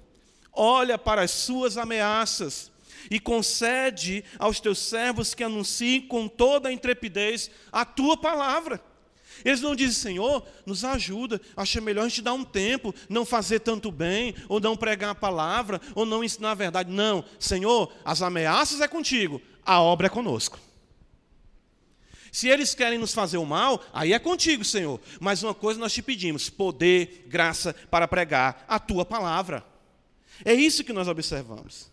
[0.54, 2.72] olha para as suas ameaças
[3.10, 8.82] e concede aos teus servos que anunciem com toda a intrepidez a tua palavra.
[9.46, 13.60] Eles não dizem, Senhor, nos ajuda, acha melhor a gente dar um tempo, não fazer
[13.60, 16.92] tanto bem, ou não pregar a palavra, ou não ensinar a verdade.
[16.92, 20.60] Não, Senhor, as ameaças é contigo, a obra é conosco.
[22.32, 25.00] Se eles querem nos fazer o mal, aí é contigo, Senhor.
[25.20, 29.66] Mas uma coisa nós te pedimos: poder, graça para pregar a tua palavra.
[30.46, 31.92] É isso que nós observamos.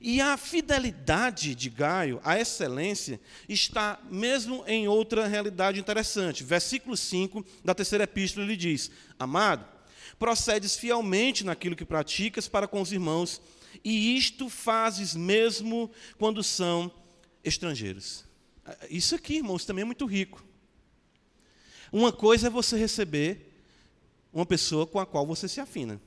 [0.00, 6.42] E a fidelidade de Gaio, a excelência, está mesmo em outra realidade interessante.
[6.42, 9.64] Versículo 5 da terceira epístola ele diz: Amado,
[10.18, 13.40] procedes fielmente naquilo que praticas para com os irmãos,
[13.84, 16.90] e isto fazes mesmo quando são
[17.44, 18.24] estrangeiros.
[18.88, 20.44] Isso aqui, irmãos, também é muito rico.
[21.92, 23.52] Uma coisa é você receber
[24.32, 26.00] uma pessoa com a qual você se afina.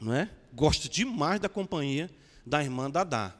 [0.00, 0.30] Não é?
[0.52, 2.10] Gosto demais da companhia
[2.44, 3.34] da irmã Dadá.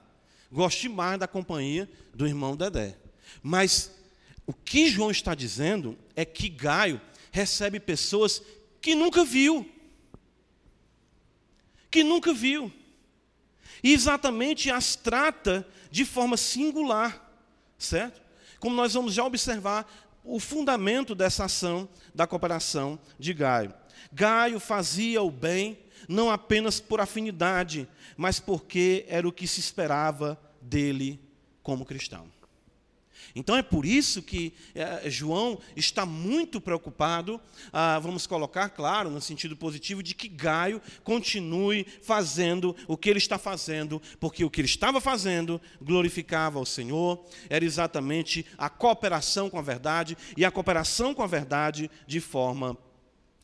[0.50, 2.96] Gosto demais da companhia do irmão Dedé.
[3.42, 3.90] Mas
[4.46, 7.00] o que João está dizendo é que Gaio
[7.30, 8.42] recebe pessoas
[8.80, 9.70] que nunca viu.
[11.90, 12.72] Que nunca viu.
[13.82, 17.27] E exatamente as trata de forma singular
[17.78, 18.28] certo?
[18.58, 19.90] como nós vamos já observar
[20.24, 23.72] o fundamento dessa ação da cooperação de Gaio.
[24.12, 30.38] Gaio fazia o bem não apenas por afinidade, mas porque era o que se esperava
[30.60, 31.20] dele
[31.62, 32.26] como cristão.
[33.34, 37.40] Então é por isso que é, João está muito preocupado,
[37.72, 43.18] ah, vamos colocar, claro, no sentido positivo, de que Gaio continue fazendo o que ele
[43.18, 49.50] está fazendo, porque o que ele estava fazendo glorificava ao Senhor, era exatamente a cooperação
[49.50, 52.76] com a verdade, e a cooperação com a verdade de forma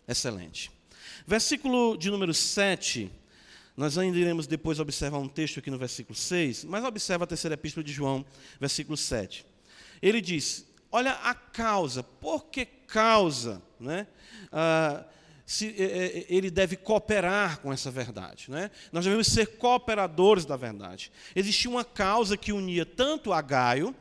[0.08, 0.70] excelente.
[1.26, 3.10] Versículo de número 7.
[3.76, 7.54] Nós ainda iremos depois observar um texto aqui no versículo 6, mas observa a terceira
[7.54, 8.24] epístola de João,
[8.60, 9.44] versículo 7
[10.08, 14.06] ele diz: olha a causa, por que causa né?
[14.50, 15.04] Ah,
[15.46, 18.50] se, é, é, ele deve cooperar com essa verdade.
[18.50, 18.70] Né?
[18.90, 21.12] Nós devemos ser cooperadores da verdade.
[21.36, 23.94] Existia uma causa que unia tanto a Gaio,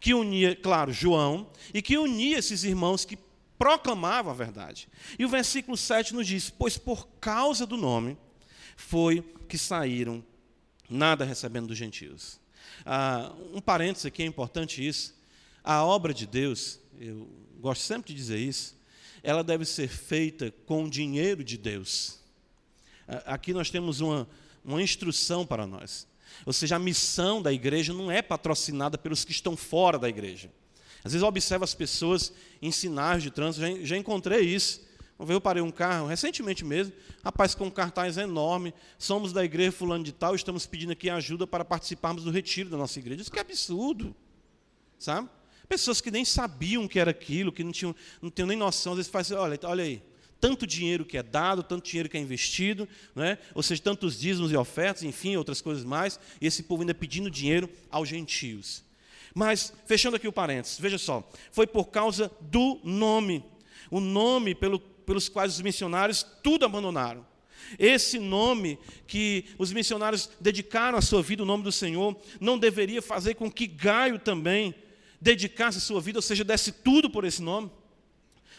[0.00, 3.18] que unia, claro, João, e que unia esses irmãos que
[3.56, 4.88] proclamavam a verdade.
[5.18, 8.16] E o versículo 7 nos diz: Pois por causa do nome
[8.76, 10.24] foi que saíram,
[10.88, 12.40] nada recebendo dos gentios.
[12.84, 15.17] Ah, um parênteses aqui, é importante isso.
[15.68, 17.28] A obra de Deus, eu
[17.60, 18.74] gosto sempre de dizer isso,
[19.22, 22.20] ela deve ser feita com o dinheiro de Deus.
[23.26, 24.26] Aqui nós temos uma,
[24.64, 26.08] uma instrução para nós.
[26.46, 30.50] Ou seja, a missão da igreja não é patrocinada pelos que estão fora da igreja.
[31.04, 34.80] Às vezes eu observo as pessoas em sinais de trânsito, já, já encontrei isso.
[35.18, 40.02] Eu parei um carro, recentemente mesmo, rapaz com um cartaz enorme, somos da igreja fulano
[40.02, 43.20] de tal, estamos pedindo aqui ajuda para participarmos do retiro da nossa igreja.
[43.20, 44.16] Isso que é absurdo,
[44.98, 45.28] sabe?
[45.68, 48.98] Pessoas que nem sabiam que era aquilo, que não tinham, não tinham nem noção, às
[48.98, 50.02] vezes fazem, olha, olha aí,
[50.40, 53.36] tanto dinheiro que é dado, tanto dinheiro que é investido, é?
[53.54, 57.30] ou seja, tantos dízimos e ofertas, enfim, outras coisas mais, e esse povo ainda pedindo
[57.30, 58.84] dinheiro aos gentios.
[59.34, 63.44] Mas, fechando aqui o parênteses, veja só, foi por causa do nome,
[63.90, 67.26] o nome pelo, pelos quais os missionários tudo abandonaram.
[67.78, 73.02] Esse nome que os missionários dedicaram a sua vida, o nome do Senhor, não deveria
[73.02, 74.74] fazer com que Gaio também
[75.20, 77.70] dedicasse sua vida, ou seja, desse tudo por esse nome.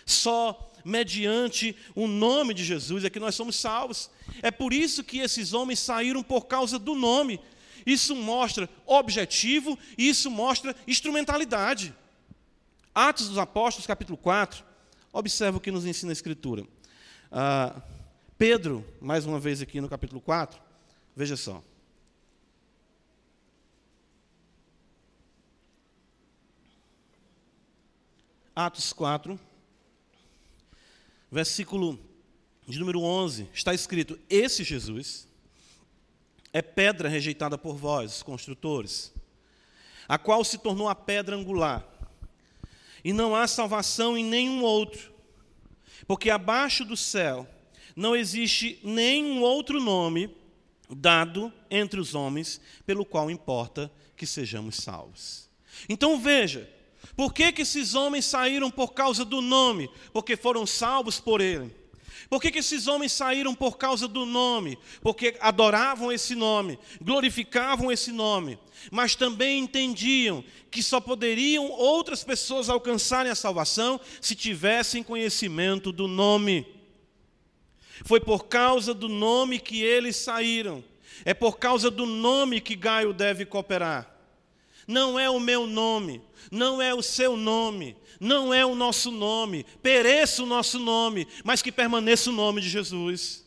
[0.06, 4.10] Só mediante o nome de Jesus é que nós somos salvos.
[4.42, 7.40] É por isso que esses homens saíram por causa do nome.
[7.86, 11.94] Isso mostra objetivo e isso mostra instrumentalidade.
[12.94, 14.64] Atos dos Apóstolos, capítulo 4,
[15.14, 16.66] observa o que nos ensina a Escritura.
[17.32, 17.82] Ah,
[18.38, 20.60] Pedro, mais uma vez aqui no capítulo 4,
[21.16, 21.64] veja só.
[28.66, 29.40] Atos 4,
[31.32, 31.98] versículo
[32.68, 35.30] de número 11, está escrito: Esse Jesus
[36.52, 39.14] é pedra rejeitada por vós, construtores,
[40.10, 41.88] a qual se tornou a pedra angular.
[43.02, 45.10] E não há salvação em nenhum outro,
[46.06, 47.48] porque abaixo do céu
[47.96, 50.36] não existe nenhum outro nome
[50.90, 55.50] dado entre os homens pelo qual importa que sejamos salvos.
[55.88, 56.70] Então veja,
[57.20, 59.90] por que, que esses homens saíram por causa do nome?
[60.14, 61.76] Porque foram salvos por ele.
[62.30, 64.80] Por que, que esses homens saíram por causa do nome?
[65.02, 68.58] Porque adoravam esse nome, glorificavam esse nome,
[68.90, 70.42] mas também entendiam
[70.72, 76.66] que só poderiam outras pessoas alcançarem a salvação se tivessem conhecimento do nome.
[78.06, 80.82] Foi por causa do nome que eles saíram.
[81.26, 84.19] É por causa do nome que Gaio deve cooperar.
[84.90, 86.20] Não é o meu nome,
[86.52, 91.62] não é o seu nome, não é o nosso nome, pereça o nosso nome, mas
[91.62, 93.46] que permaneça o nome de Jesus.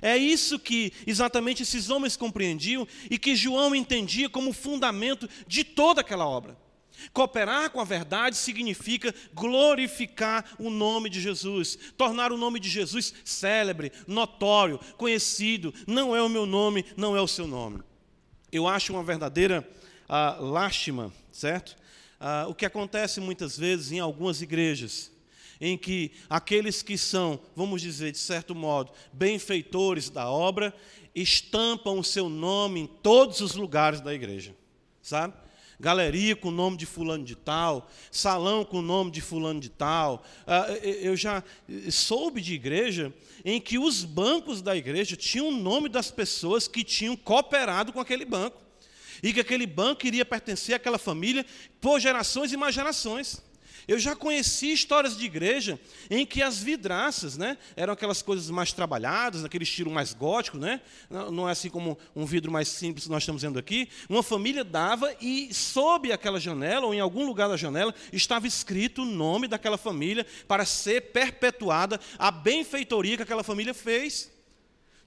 [0.00, 6.00] É isso que exatamente esses homens compreendiam e que João entendia como fundamento de toda
[6.00, 6.56] aquela obra.
[7.12, 13.12] Cooperar com a verdade significa glorificar o nome de Jesus, tornar o nome de Jesus
[13.26, 15.74] célebre, notório, conhecido.
[15.86, 17.82] Não é o meu nome, não é o seu nome.
[18.50, 19.68] Eu acho uma verdadeira
[20.08, 21.76] ah, lástima, certo?
[22.20, 25.10] ah, o que acontece muitas vezes em algumas igrejas,
[25.60, 30.74] em que aqueles que são, vamos dizer, de certo modo, benfeitores da obra,
[31.14, 34.54] estampam o seu nome em todos os lugares da igreja,
[35.00, 35.34] sabe?
[35.78, 39.68] Galeria com o nome de fulano de tal, salão com o nome de fulano de
[39.68, 40.24] tal.
[40.46, 41.44] Ah, eu já
[41.90, 43.12] soube de igreja
[43.44, 48.00] em que os bancos da igreja tinham o nome das pessoas que tinham cooperado com
[48.00, 48.65] aquele banco
[49.22, 51.44] e que aquele banco iria pertencer àquela família
[51.80, 53.42] por gerações e mais gerações.
[53.88, 55.78] Eu já conheci histórias de igreja
[56.10, 60.80] em que as vidraças né, eram aquelas coisas mais trabalhadas, aquele estilo mais gótico, né?
[61.08, 63.88] não é assim como um vidro mais simples que nós estamos vendo aqui.
[64.08, 69.02] Uma família dava e sob aquela janela, ou em algum lugar da janela, estava escrito
[69.02, 74.35] o nome daquela família para ser perpetuada a benfeitoria que aquela família fez.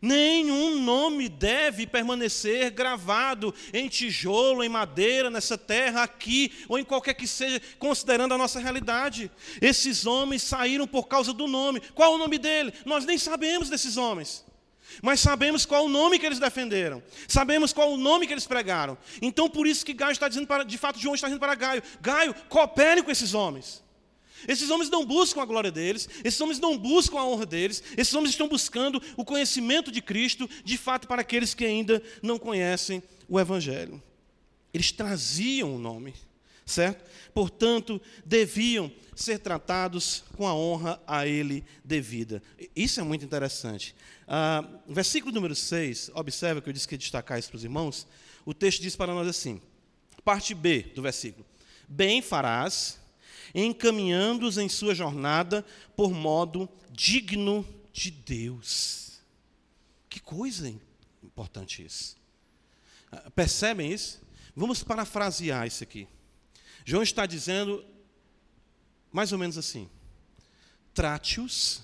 [0.02, 7.14] Nenhum nome deve permanecer gravado em tijolo, em madeira, nessa terra, aqui, ou em qualquer
[7.14, 9.30] que seja, considerando a nossa realidade.
[9.62, 11.82] Esses homens saíram por causa do nome.
[11.94, 12.74] Qual o nome dele?
[12.86, 14.46] Nós nem sabemos desses homens.
[15.04, 17.04] Mas sabemos qual o nome que eles defenderam.
[17.28, 18.98] Sabemos qual o nome que eles pregaram.
[19.22, 21.84] Então, por isso que Gaio está dizendo para, de fato, João está dizendo para Gaio:
[22.02, 23.84] Gaio, coopere com esses homens.
[24.48, 28.14] Esses homens não buscam a glória deles, esses homens não buscam a honra deles, esses
[28.14, 33.04] homens estão buscando o conhecimento de Cristo, de fato, para aqueles que ainda não conhecem
[33.28, 34.02] o Evangelho.
[34.74, 36.14] Eles traziam o nome,
[36.66, 37.04] certo?
[37.34, 42.42] Portanto, deviam ser tratados com a honra a ele devida.
[42.76, 43.96] Isso é muito interessante.
[44.28, 48.08] Ah, versículo número 6, observa que eu disse que ia destacar isso para os irmãos.
[48.46, 49.62] O texto diz para nós assim,
[50.24, 51.46] parte B do versículo:
[51.88, 52.99] Bem farás
[53.54, 59.20] encaminhando-os em sua jornada por modo digno de Deus.
[60.10, 60.74] Que coisa
[61.24, 62.18] importante isso.
[63.12, 64.22] Ah, percebem isso?
[64.56, 66.08] Vamos parafrasear isso aqui.
[66.84, 67.86] João está dizendo
[69.12, 69.90] mais ou menos assim:
[70.94, 71.84] trate-os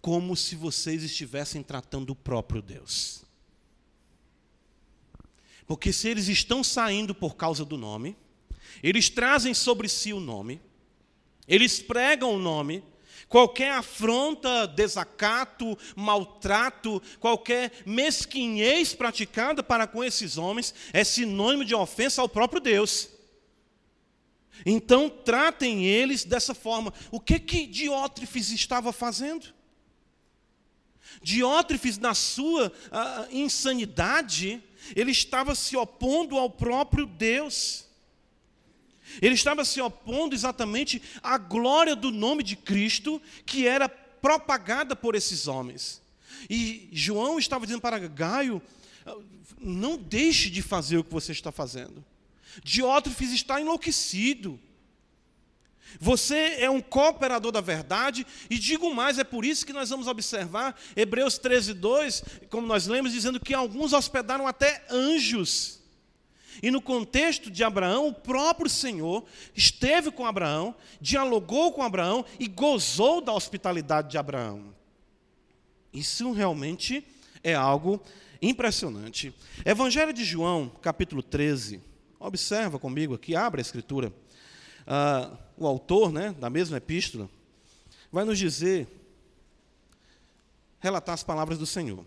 [0.00, 3.24] como se vocês estivessem tratando o próprio Deus.
[5.66, 8.16] Porque se eles estão saindo por causa do nome,
[8.82, 10.60] eles trazem sobre si o nome,
[11.46, 12.82] eles pregam o nome,
[13.28, 22.20] qualquer afronta, desacato, maltrato, qualquer mesquinhez praticada para com esses homens é sinônimo de ofensa
[22.20, 23.10] ao próprio Deus.
[24.64, 26.92] Então tratem eles dessa forma.
[27.10, 29.54] O que que Diótrefes estava fazendo?
[31.22, 34.62] Diótrefes, na sua uh, insanidade,
[34.94, 37.85] ele estava se opondo ao próprio Deus.
[39.20, 45.14] Ele estava se opondo exatamente à glória do nome de Cristo que era propagada por
[45.14, 46.02] esses homens.
[46.48, 48.60] E João estava dizendo para Gaio:
[49.60, 52.04] não deixe de fazer o que você está fazendo.
[52.62, 54.58] Diótrefes está enlouquecido.
[56.00, 60.06] Você é um cooperador da verdade, e digo mais, é por isso que nós vamos
[60.06, 65.80] observar Hebreus 13, 2, como nós lemos, dizendo que alguns hospedaram até anjos.
[66.62, 72.46] E no contexto de Abraão, o próprio Senhor esteve com Abraão, dialogou com Abraão e
[72.46, 74.74] gozou da hospitalidade de Abraão.
[75.92, 77.06] Isso realmente
[77.42, 78.00] é algo
[78.40, 79.34] impressionante.
[79.64, 81.80] Evangelho de João, capítulo 13.
[82.18, 84.12] Observa comigo aqui, abre a escritura.
[84.86, 87.28] Uh, o autor né, da mesma epístola
[88.10, 88.86] vai nos dizer,
[90.80, 92.04] relatar as palavras do Senhor.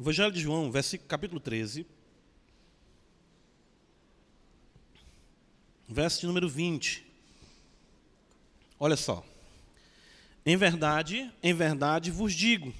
[0.00, 1.86] Evangelho de João, versículo, capítulo 13,
[5.86, 7.06] verso de número 20.
[8.78, 9.22] Olha só.
[10.46, 12.72] Em verdade, em verdade vos digo: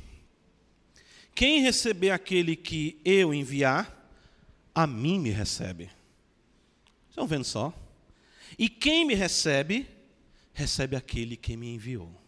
[1.34, 3.94] quem receber aquele que eu enviar,
[4.74, 5.90] a mim me recebe.
[7.10, 7.70] Estão vendo só?
[8.58, 9.86] E quem me recebe,
[10.54, 12.18] recebe aquele que me enviou.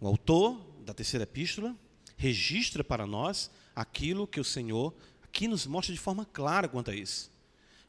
[0.00, 1.76] O autor da terceira epístola
[2.18, 4.92] registra para nós aquilo que o Senhor
[5.22, 7.30] aqui nos mostra de forma clara quanto a isso.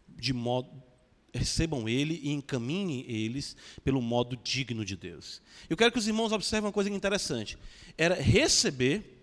[0.08, 0.72] De modo
[1.34, 5.42] recebam ele e encaminhem eles pelo modo digno de Deus.
[5.70, 7.58] Eu quero que os irmãos observem uma coisa interessante.
[7.98, 9.20] Era receber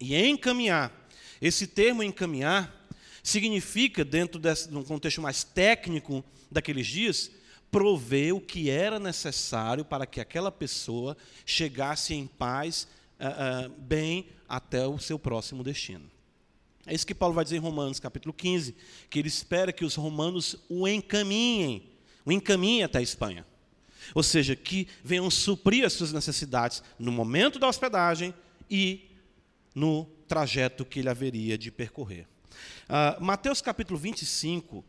[0.00, 0.92] e encaminhar.
[1.40, 2.88] Esse termo encaminhar
[3.22, 7.30] significa, dentro desse, de um contexto mais técnico daqueles dias,
[7.70, 12.86] prover o que era necessário para que aquela pessoa chegasse em paz,
[13.24, 16.10] uh, bem até o seu próximo destino.
[16.86, 18.76] É isso que Paulo vai dizer em Romanos, capítulo 15,
[19.08, 21.88] que ele espera que os romanos o encaminhem,
[22.24, 23.46] o encaminhem até a Espanha.
[24.14, 28.34] Ou seja, que venham suprir as suas necessidades no momento da hospedagem
[28.70, 29.10] e
[29.74, 32.26] no trajeto que ele haveria de percorrer.
[32.84, 34.84] Uh, Mateus capítulo 25,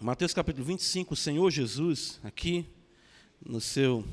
[0.00, 2.66] Mateus capítulo 25, o Senhor Jesus, aqui
[3.44, 4.04] no seu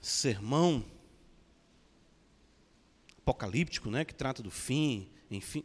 [0.00, 0.84] sermão,
[3.28, 5.62] apocalíptico, né, que trata do fim, enfim.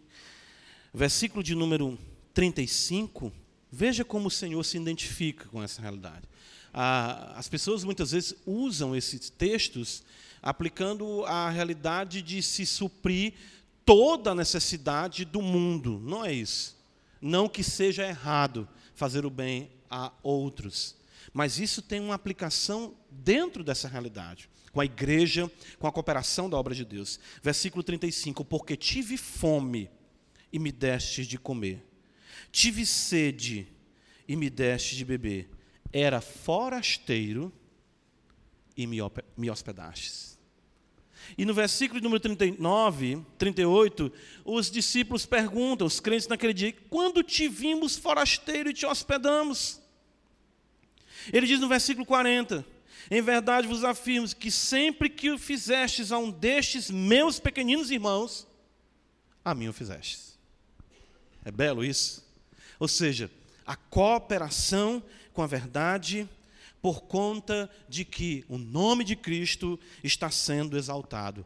[0.94, 1.98] Versículo de número
[2.34, 3.32] 35,
[3.72, 6.28] veja como o Senhor se identifica com essa realidade.
[6.74, 10.04] Ah, as pessoas muitas vezes usam esses textos
[10.42, 13.34] aplicando a realidade de se suprir
[13.86, 16.02] toda a necessidade do mundo.
[16.04, 16.76] Não é isso.
[17.22, 20.96] Não que seja errado fazer o bem a outros,
[21.32, 26.58] mas isso tem uma aplicação dentro dessa realidade, com a igreja, com a cooperação da
[26.58, 27.20] obra de Deus.
[27.42, 29.90] Versículo 35: Porque tive fome
[30.52, 31.86] e me deste de comer,
[32.52, 33.68] tive sede
[34.28, 35.48] e me deste de beber,
[35.94, 37.54] era forasteiro
[38.76, 40.34] e me hospedastes.
[41.38, 44.12] E no versículo número 39, 38,
[44.44, 49.82] os discípulos perguntam, os crentes naquele dia, quando te vimos forasteiro e te hospedamos?
[51.32, 52.66] Ele diz no versículo 40,
[53.10, 58.48] em verdade vos afirmo que sempre que o fizestes a um destes meus pequeninos irmãos,
[59.44, 60.38] a mim o fizestes.
[61.44, 62.24] É belo isso?
[62.80, 63.30] Ou seja,
[63.66, 66.28] a cooperação com a verdade
[66.82, 71.46] por conta de que o nome de Cristo está sendo exaltado,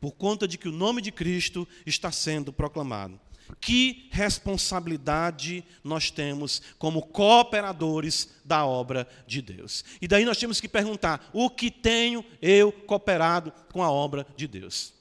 [0.00, 3.18] por conta de que o nome de Cristo está sendo proclamado.
[3.60, 9.84] Que responsabilidade nós temos como cooperadores da obra de Deus.
[10.00, 14.46] E daí nós temos que perguntar: o que tenho eu cooperado com a obra de
[14.46, 14.92] Deus?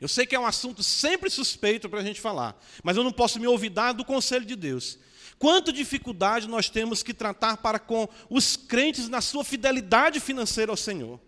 [0.00, 3.12] Eu sei que é um assunto sempre suspeito para a gente falar, mas eu não
[3.12, 4.98] posso me olvidar do conselho de Deus.
[5.38, 10.76] Quanta dificuldade nós temos que tratar para com os crentes na sua fidelidade financeira ao
[10.76, 11.20] Senhor.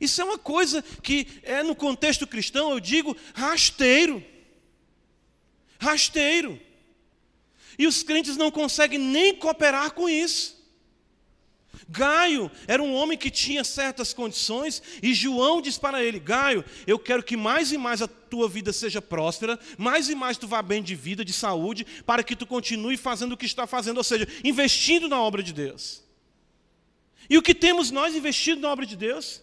[0.00, 4.24] Isso é uma coisa que é no contexto cristão, eu digo, rasteiro.
[5.80, 6.60] Rasteiro.
[7.78, 10.60] E os crentes não conseguem nem cooperar com isso.
[11.88, 16.98] Gaio era um homem que tinha certas condições, e João diz para ele: Gaio, eu
[16.98, 20.62] quero que mais e mais a tua vida seja próspera, mais e mais tu vá
[20.62, 24.04] bem de vida, de saúde, para que tu continue fazendo o que está fazendo, ou
[24.04, 26.04] seja, investindo na obra de Deus.
[27.28, 29.40] E o que temos nós investido na obra de Deus?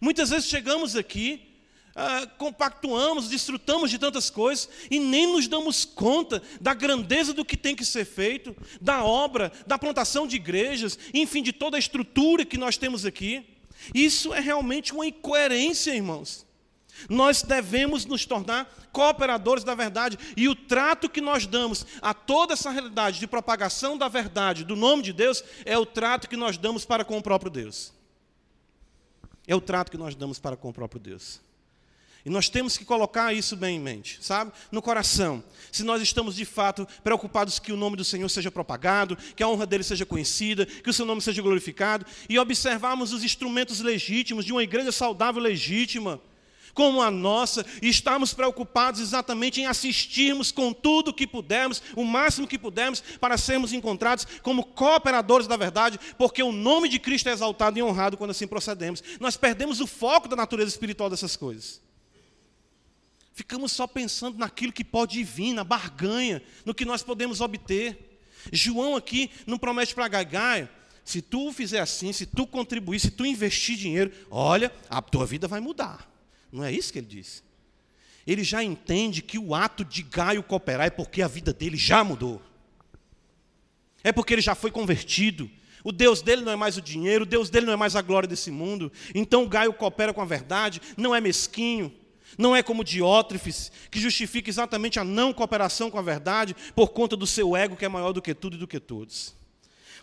[0.00, 1.49] Muitas vezes chegamos aqui
[1.94, 7.56] ah, compactuamos, desfrutamos de tantas coisas e nem nos damos conta da grandeza do que
[7.56, 12.44] tem que ser feito, da obra, da plantação de igrejas, enfim, de toda a estrutura
[12.44, 13.44] que nós temos aqui.
[13.94, 16.46] Isso é realmente uma incoerência, irmãos.
[17.08, 22.52] Nós devemos nos tornar cooperadores da verdade e o trato que nós damos a toda
[22.52, 26.58] essa realidade de propagação da verdade, do nome de Deus, é o trato que nós
[26.58, 27.92] damos para com o próprio Deus.
[29.46, 31.40] É o trato que nós damos para com o próprio Deus.
[32.24, 34.52] E nós temos que colocar isso bem em mente, sabe?
[34.70, 35.42] No coração.
[35.72, 39.48] Se nós estamos de fato preocupados que o nome do Senhor seja propagado, que a
[39.48, 44.44] honra dele seja conhecida, que o seu nome seja glorificado, e observarmos os instrumentos legítimos
[44.44, 46.20] de uma igreja saudável legítima,
[46.74, 52.46] como a nossa, e estarmos preocupados exatamente em assistirmos com tudo que pudermos, o máximo
[52.46, 57.32] que pudermos, para sermos encontrados como cooperadores da verdade, porque o nome de Cristo é
[57.32, 59.02] exaltado e honrado quando assim procedemos.
[59.18, 61.80] Nós perdemos o foco da natureza espiritual dessas coisas.
[63.32, 68.20] Ficamos só pensando naquilo que pode vir, na barganha, no que nós podemos obter.
[68.52, 70.68] João aqui não promete para Gagai,
[71.04, 75.48] se tu fizer assim, se tu contribuir, se tu investir dinheiro, olha, a tua vida
[75.48, 76.08] vai mudar.
[76.52, 77.42] Não é isso que ele diz.
[78.26, 82.04] Ele já entende que o ato de Gaio cooperar é porque a vida dele já
[82.04, 82.40] mudou.
[84.04, 85.50] É porque ele já foi convertido.
[85.82, 88.02] O Deus dele não é mais o dinheiro, o Deus dele não é mais a
[88.02, 88.92] glória desse mundo.
[89.14, 91.92] Então o Gaio coopera com a verdade, não é mesquinho,
[92.38, 97.16] não é como Diótrefes, que justifica exatamente a não cooperação com a verdade por conta
[97.16, 99.34] do seu ego que é maior do que tudo e do que todos.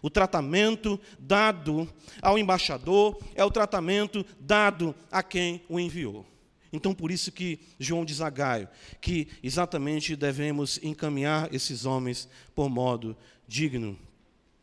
[0.02, 1.90] O tratamento dado
[2.22, 6.26] ao embaixador é o tratamento dado a quem o enviou.
[6.72, 8.68] Então, por isso que João diz a Gaio
[9.02, 13.18] que exatamente devemos encaminhar esses homens por modo
[13.48, 13.98] digno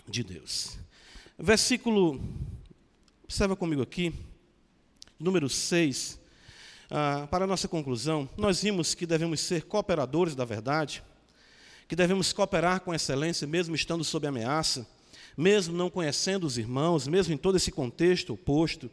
[0.06, 0.78] de Deus.
[1.38, 2.20] Versículo,
[3.24, 4.12] observa comigo aqui,
[5.18, 6.20] número 6
[6.96, 11.02] ah, para nossa conclusão, nós vimos que devemos ser cooperadores da verdade,
[11.88, 14.86] que devemos cooperar com excelência, mesmo estando sob ameaça,
[15.36, 18.88] mesmo não conhecendo os irmãos, mesmo em todo esse contexto oposto,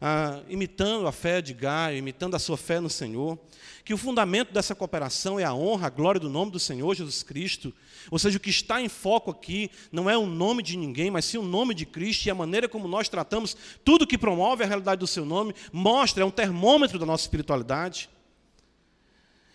[0.00, 3.38] ah, imitando a fé de Gaio, imitando a sua fé no Senhor,
[3.84, 7.22] que o fundamento dessa cooperação é a honra, a glória do nome do Senhor Jesus
[7.22, 7.72] Cristo,
[8.10, 11.24] ou seja, o que está em foco aqui não é o nome de ninguém, mas
[11.24, 14.66] sim o nome de Cristo e a maneira como nós tratamos tudo que promove a
[14.66, 18.08] realidade do seu nome, mostra, é um termômetro da nossa espiritualidade.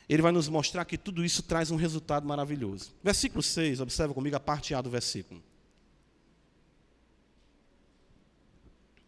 [0.07, 2.93] Ele vai nos mostrar que tudo isso traz um resultado maravilhoso.
[3.01, 5.41] Versículo 6, observa comigo a parte A do versículo.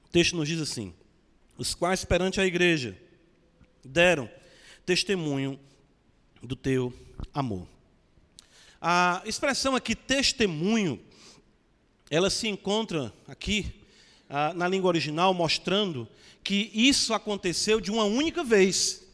[0.05, 0.93] O texto nos diz assim:
[1.57, 2.97] os quais perante a igreja
[3.83, 4.29] deram
[4.85, 5.59] testemunho
[6.41, 6.93] do teu
[7.33, 7.67] amor.
[8.81, 10.99] A expressão aqui, testemunho,
[12.09, 13.73] ela se encontra aqui
[14.29, 16.07] ah, na língua original mostrando
[16.43, 19.05] que isso aconteceu de uma única vez.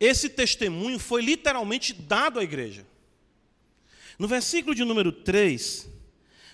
[0.00, 2.84] Esse testemunho foi literalmente dado à igreja.
[4.18, 5.88] No versículo de número 3,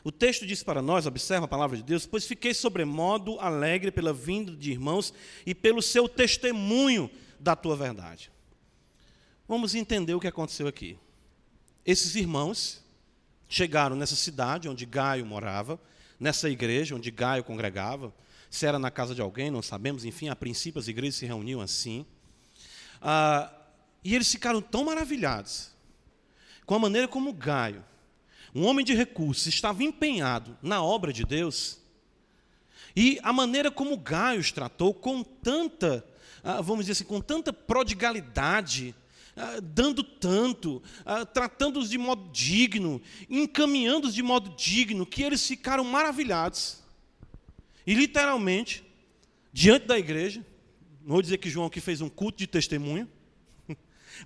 [0.09, 4.11] o texto diz para nós, observa a palavra de Deus, pois fiquei sobremodo alegre pela
[4.11, 5.12] vinda de irmãos
[5.44, 8.32] e pelo seu testemunho da tua verdade.
[9.46, 10.98] Vamos entender o que aconteceu aqui.
[11.84, 12.82] Esses irmãos
[13.50, 15.78] chegaram nessa cidade onde Gaio morava,
[16.18, 18.11] nessa igreja onde Gaio congregava,
[18.48, 21.61] se era na casa de alguém, não sabemos, enfim, a princípio as igrejas se reuniam
[21.61, 22.06] assim.
[23.02, 23.52] Ah,
[24.02, 25.70] e eles ficaram tão maravilhados
[26.64, 27.84] com a maneira como Gaio,
[28.55, 31.78] um homem de recursos, estava empenhado na obra de Deus,
[32.94, 36.05] e a maneira como Gaio os tratou com tanta,
[36.42, 38.94] ah, vamos dizer assim, com tanta prodigalidade,
[39.36, 45.84] ah, dando tanto, ah, tratando-os de modo digno, encaminhando-os de modo digno, que eles ficaram
[45.84, 46.82] maravilhados.
[47.86, 48.84] E literalmente,
[49.53, 50.44] diante da igreja,
[51.01, 53.09] não vou dizer que João aqui fez um culto de testemunho,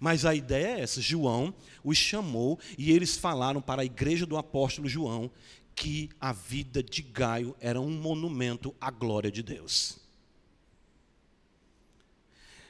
[0.01, 4.37] mas a ideia é essa: João os chamou e eles falaram para a igreja do
[4.37, 5.31] apóstolo João
[5.75, 9.99] que a vida de Gaio era um monumento à glória de Deus.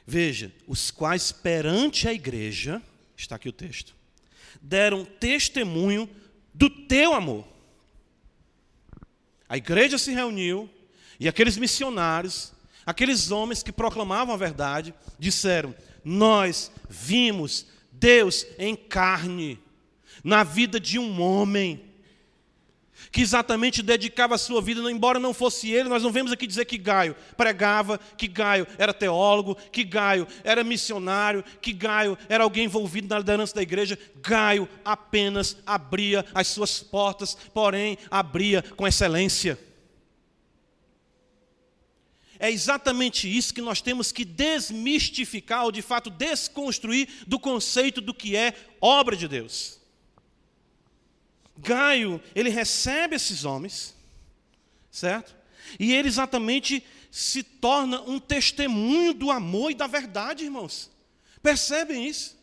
[0.05, 2.81] Veja, os quais perante a igreja,
[3.15, 3.95] está aqui o texto,
[4.61, 6.09] deram testemunho
[6.53, 7.47] do teu amor.
[9.47, 10.69] A igreja se reuniu
[11.19, 12.51] e aqueles missionários,
[12.85, 19.59] aqueles homens que proclamavam a verdade, disseram: Nós vimos Deus em carne,
[20.23, 21.93] na vida de um homem
[23.11, 26.65] que exatamente dedicava a sua vida, embora não fosse ele, nós não vemos aqui dizer
[26.65, 32.65] que Gaio pregava, que Gaio era teólogo, que Gaio era missionário, que Gaio era alguém
[32.65, 33.99] envolvido na liderança da igreja.
[34.21, 39.59] Gaio apenas abria as suas portas, porém abria com excelência.
[42.43, 48.13] É exatamente isso que nós temos que desmistificar, ou de fato desconstruir do conceito do
[48.13, 49.79] que é obra de Deus.
[51.55, 53.95] Gaio, ele recebe esses homens,
[54.91, 55.33] certo?
[55.79, 60.91] E ele exatamente se torna um testemunho do amor e da verdade, irmãos.
[61.41, 62.37] Percebem isso?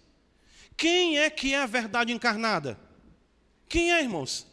[0.79, 2.81] Quem é que é a verdade encarnada?
[3.69, 4.47] Quem é, irmãos?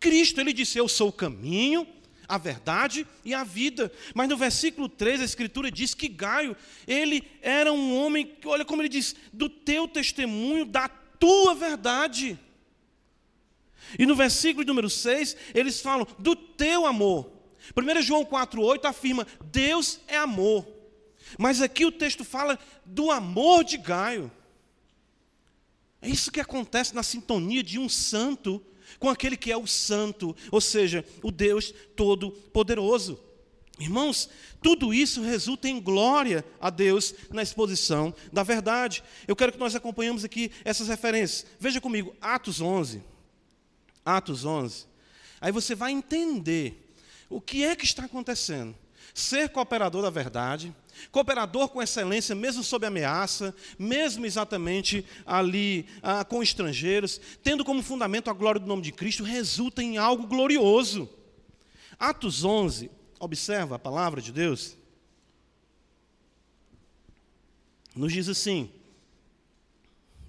[0.00, 1.86] Cristo, ele disse: Eu sou o caminho,
[2.28, 3.90] a verdade e a vida.
[4.14, 6.56] Mas no versículo 3, a Escritura diz que Gaio,
[6.86, 12.38] ele era um homem, olha como ele diz, do teu testemunho, da tua verdade.
[13.98, 17.32] E no versículo número 6, eles falam do teu amor.
[17.74, 20.66] 1 João 4,8 afirma: Deus é amor.
[21.38, 24.30] Mas aqui o texto fala do amor de Gaio.
[26.00, 28.64] É isso que acontece na sintonia de um santo
[28.98, 33.18] com aquele que é o santo, ou seja, o Deus todo-poderoso.
[33.78, 34.28] Irmãos,
[34.60, 39.04] tudo isso resulta em glória a Deus na exposição da verdade.
[39.26, 41.46] Eu quero que nós acompanhemos aqui essas referências.
[41.60, 43.02] Veja comigo, Atos 11.
[44.04, 44.86] Atos 11,
[45.38, 46.94] aí você vai entender
[47.28, 48.74] o que é que está acontecendo.
[49.12, 50.74] Ser cooperador da verdade,
[51.10, 58.30] cooperador com excelência, mesmo sob ameaça, mesmo exatamente ali ah, com estrangeiros, tendo como fundamento
[58.30, 61.08] a glória do nome de Cristo, resulta em algo glorioso.
[61.98, 64.76] Atos 11, observa a palavra de Deus,
[67.94, 68.70] nos diz assim,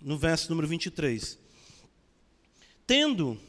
[0.02, 1.38] no verso número 23:
[2.88, 3.40] Tendo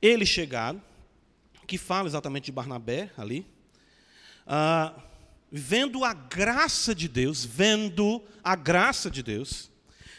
[0.00, 0.82] ele chegado,
[1.66, 3.46] que fala exatamente de Barnabé ali,
[4.46, 4.94] ah,
[5.52, 9.70] vendo a graça de Deus, vendo a graça de Deus,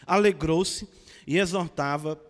[0.06, 0.88] alegrou-se
[1.26, 2.22] e exortava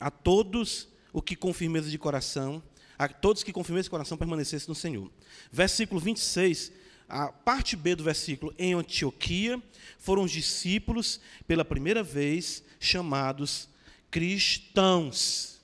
[0.00, 2.60] a todos o que com firmeza de coração,
[2.98, 5.10] a todos que com firmeza de coração permanecessem no Senhor.
[5.52, 6.72] Versículo 26,
[7.08, 9.62] a parte B do versículo, em Antioquia
[9.98, 13.68] foram os discípulos pela primeira vez chamados
[14.10, 15.60] cristãos.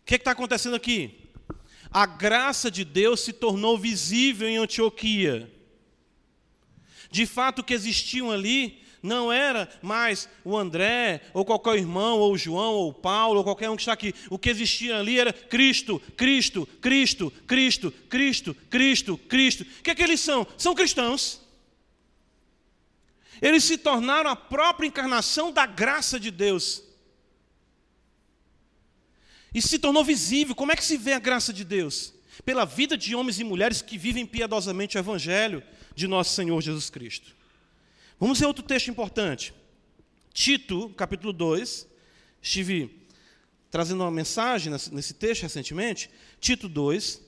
[0.00, 1.25] O que está acontecendo aqui?
[1.96, 5.50] A graça de Deus se tornou visível em Antioquia.
[7.10, 12.34] De fato, o que existiam ali não era mais o André, ou qualquer irmão, ou
[12.34, 14.14] o João, ou o Paulo, ou qualquer um que está aqui.
[14.28, 19.62] O que existia ali era Cristo, Cristo, Cristo, Cristo, Cristo, Cristo, Cristo.
[19.62, 20.46] O que é que eles são?
[20.58, 21.40] São cristãos.
[23.40, 26.85] Eles se tornaram a própria encarnação da graça de Deus.
[29.56, 30.54] E se tornou visível.
[30.54, 32.12] Como é que se vê a graça de Deus?
[32.44, 35.62] Pela vida de homens e mulheres que vivem piedosamente o Evangelho
[35.94, 37.34] de nosso Senhor Jesus Cristo.
[38.20, 39.54] Vamos ver outro texto importante.
[40.30, 41.88] Tito, capítulo 2.
[42.42, 43.08] Estive
[43.70, 46.10] trazendo uma mensagem nesse texto recentemente.
[46.38, 47.22] Tito 2,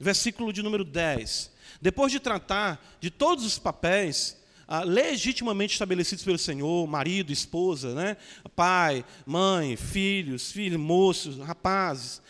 [0.00, 1.52] versículo de número 10.
[1.80, 4.36] Depois de tratar de todos os papéis
[4.68, 8.18] ah, legitimamente estabelecidos pelo Senhor, marido, esposa, né?
[8.54, 12.20] pai, mãe, filhos, filhos, moços, rapazes,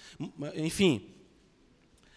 [0.55, 1.05] enfim,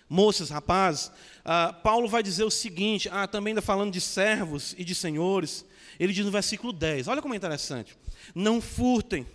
[0.07, 1.11] moças, rapazes,
[1.43, 5.65] ah, Paulo vai dizer o seguinte, ah, também ainda falando de servos e de senhores,
[5.99, 7.97] ele diz no versículo 10, olha como é interessante,
[8.36, 9.26] não furtem,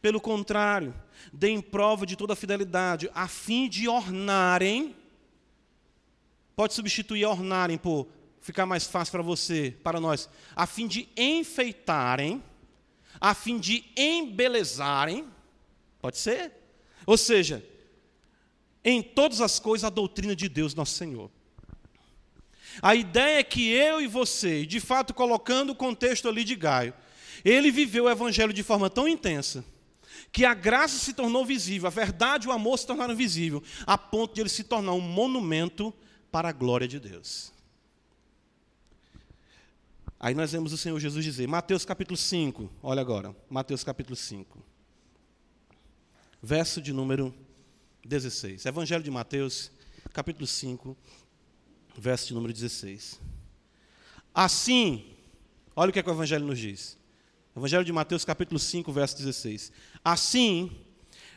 [0.00, 0.94] pelo contrário,
[1.32, 4.96] deem prova de toda a fidelidade, a fim de ornarem,
[6.56, 8.08] pode substituir ornarem por
[8.44, 12.44] ficar mais fácil para você, para nós, a fim de enfeitarem,
[13.18, 15.26] a fim de embelezarem,
[15.98, 16.52] pode ser?
[17.06, 17.64] Ou seja,
[18.84, 21.30] em todas as coisas a doutrina de Deus, nosso Senhor.
[22.82, 26.92] A ideia é que eu e você, de fato colocando o contexto ali de Gaio,
[27.42, 29.64] ele viveu o evangelho de forma tão intensa,
[30.30, 33.96] que a graça se tornou visível, a verdade e o amor se tornaram visíveis, a
[33.96, 35.94] ponto de ele se tornar um monumento
[36.30, 37.53] para a glória de Deus.
[40.24, 44.58] Aí nós vemos o Senhor Jesus dizer, Mateus capítulo 5, olha agora, Mateus capítulo 5,
[46.42, 47.34] verso de número
[48.02, 48.64] 16.
[48.64, 49.70] Evangelho de Mateus,
[50.14, 50.96] capítulo 5,
[51.98, 53.20] verso de número 16.
[54.32, 55.14] Assim,
[55.76, 56.96] olha o que, é que o Evangelho nos diz.
[57.54, 59.72] Evangelho de Mateus, capítulo 5, verso 16.
[60.02, 60.72] Assim,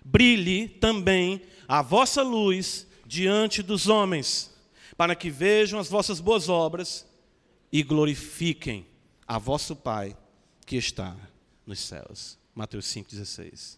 [0.01, 4.49] brilhe também a vossa luz diante dos homens,
[4.95, 7.05] para que vejam as vossas boas obras
[7.77, 8.87] e glorifiquem
[9.27, 10.17] a vosso Pai
[10.65, 11.15] que está
[11.63, 12.35] nos céus.
[12.55, 13.77] Mateus 5,16.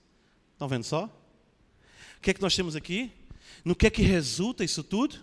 [0.53, 1.03] Estão vendo só?
[1.03, 3.11] O que é que nós temos aqui?
[3.65, 5.17] No que é que resulta isso tudo?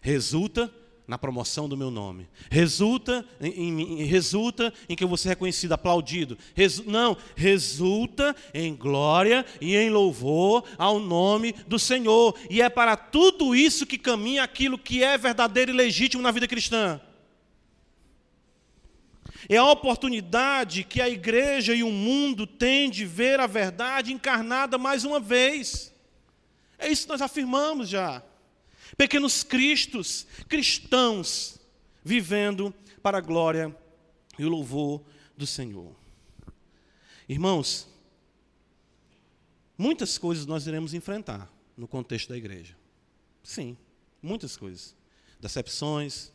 [0.00, 0.74] Resulta
[1.06, 2.28] na promoção do meu nome.
[2.50, 6.36] Resulta em, em, resulta em que eu vou ser reconhecido, aplaudido.
[6.52, 12.36] Resu, não, resulta em glória e em louvor ao nome do Senhor.
[12.50, 16.48] E é para tudo isso que caminha aquilo que é verdadeiro e legítimo na vida
[16.48, 17.00] cristã.
[19.48, 24.78] É a oportunidade que a igreja e o mundo têm de ver a verdade encarnada
[24.78, 25.92] mais uma vez.
[26.78, 28.22] É isso que nós afirmamos já.
[28.96, 31.58] Pequenos cristos, cristãos,
[32.04, 33.76] vivendo para a glória
[34.38, 35.02] e o louvor
[35.36, 35.94] do Senhor.
[37.28, 37.88] Irmãos,
[39.76, 42.76] muitas coisas nós iremos enfrentar no contexto da igreja.
[43.42, 43.76] Sim,
[44.22, 44.94] muitas coisas.
[45.40, 46.32] Decepções,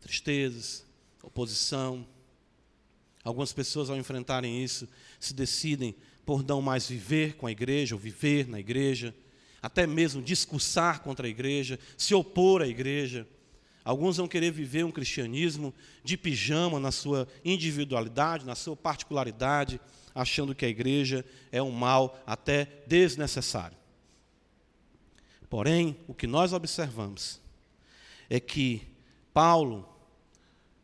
[0.00, 0.84] tristezas,
[1.22, 2.06] oposição,
[3.24, 4.88] Algumas pessoas, ao enfrentarem isso,
[5.20, 5.94] se decidem
[6.24, 9.14] por não mais viver com a igreja, ou viver na igreja,
[9.60, 13.26] até mesmo discursar contra a igreja, se opor à igreja.
[13.84, 15.72] Alguns vão querer viver um cristianismo
[16.04, 19.80] de pijama na sua individualidade, na sua particularidade,
[20.14, 23.76] achando que a igreja é um mal até desnecessário.
[25.48, 27.40] Porém, o que nós observamos
[28.28, 28.82] é que
[29.34, 29.88] Paulo,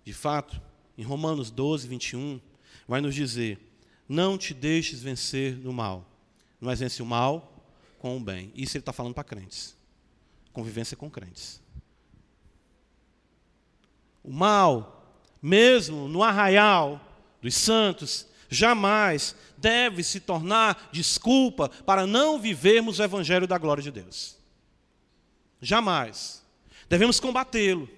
[0.05, 0.61] de fato,
[0.99, 2.41] em Romanos 12, 21,
[2.87, 3.59] vai nos dizer:
[4.09, 6.05] Não te deixes vencer no mal,
[6.61, 7.55] mas vence o mal
[8.01, 8.53] com o bem.
[8.55, 9.77] Isso ele está falando para crentes.
[10.53, 11.63] Convivência com crentes.
[14.25, 17.01] O mal, mesmo no arraial
[17.41, 23.93] dos santos, jamais deve se tornar desculpa para não vivermos o evangelho da glória de
[23.93, 24.37] Deus.
[25.61, 26.45] Jamais.
[26.89, 27.89] Devemos combatê-lo.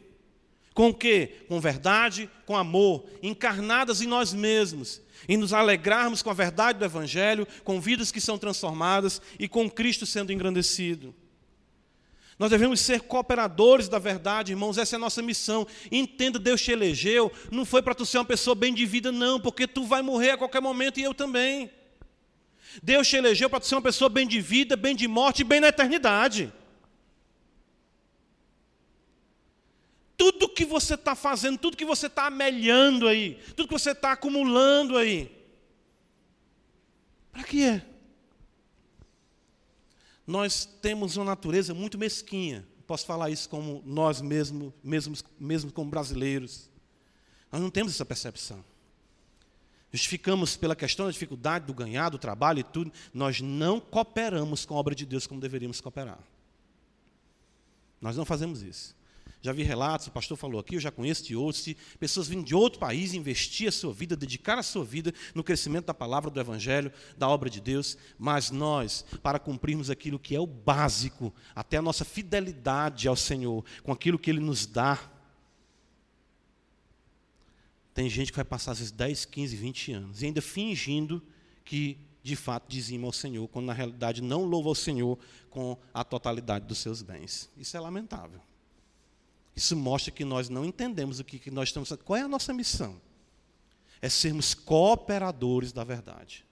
[0.80, 1.44] Com o quê?
[1.46, 6.84] Com verdade, com amor, encarnadas em nós mesmos, e nos alegrarmos com a verdade do
[6.86, 11.14] Evangelho, com vidas que são transformadas e com Cristo sendo engrandecido.
[12.38, 15.66] Nós devemos ser cooperadores da verdade, irmãos, essa é a nossa missão.
[15.92, 19.38] Entenda, Deus te elegeu, não foi para tu ser uma pessoa bem de vida, não,
[19.38, 21.70] porque tu vai morrer a qualquer momento e eu também.
[22.82, 25.44] Deus te elegeu para tu ser uma pessoa bem de vida, bem de morte e
[25.44, 26.50] bem na eternidade.
[30.20, 34.12] Tudo que você está fazendo, tudo que você está amelhando aí, tudo que você está
[34.12, 35.34] acumulando aí.
[37.32, 37.86] Para que é?
[40.26, 42.68] Nós temos uma natureza muito mesquinha.
[42.86, 46.68] Posso falar isso como nós mesmos, mesmos, mesmo como brasileiros.
[47.50, 48.62] Nós não temos essa percepção.
[49.90, 52.92] Justificamos pela questão da dificuldade do ganhar, do trabalho e tudo.
[53.14, 56.20] Nós não cooperamos com a obra de Deus como deveríamos cooperar.
[58.02, 58.99] Nós não fazemos isso.
[59.42, 62.44] Já vi relatos, o pastor falou aqui, eu já conheço de outros, de pessoas vindo
[62.44, 66.30] de outro país investir a sua vida, dedicar a sua vida no crescimento da palavra
[66.30, 71.32] do Evangelho, da obra de Deus, mas nós, para cumprirmos aquilo que é o básico,
[71.54, 74.98] até a nossa fidelidade ao Senhor, com aquilo que Ele nos dá,
[77.94, 81.22] tem gente que vai passar vezes 10, 15, 20 anos, e ainda fingindo
[81.64, 85.18] que de fato dizima ao Senhor, quando na realidade não louva ao Senhor
[85.48, 87.50] com a totalidade dos seus bens.
[87.56, 88.49] Isso é lamentável.
[89.60, 91.92] Isso mostra que nós não entendemos o que nós estamos.
[92.04, 93.00] Qual é a nossa missão?
[94.00, 96.44] é sermos cooperadores da verdade.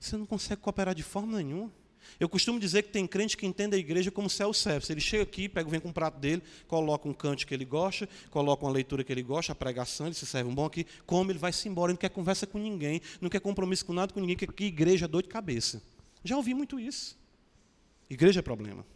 [0.00, 1.72] Você não consegue cooperar de forma nenhuma.
[2.18, 4.90] Eu costumo dizer que tem crente que entende a igreja como self-service.
[4.90, 8.08] Ele chega aqui, pega, vem com um prato dele, coloca um cante que ele gosta,
[8.30, 11.32] coloca uma leitura que ele gosta, a pregação, ele se serve um bom aqui, come,
[11.32, 14.20] ele vai-se embora, ele não quer conversa com ninguém, não quer compromisso com nada com
[14.20, 15.82] ninguém, que, que igreja é dor de cabeça.
[16.24, 17.16] Já ouvi muito isso.
[18.08, 18.86] Igreja é problema.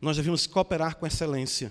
[0.00, 1.70] Nós devemos cooperar com excelência,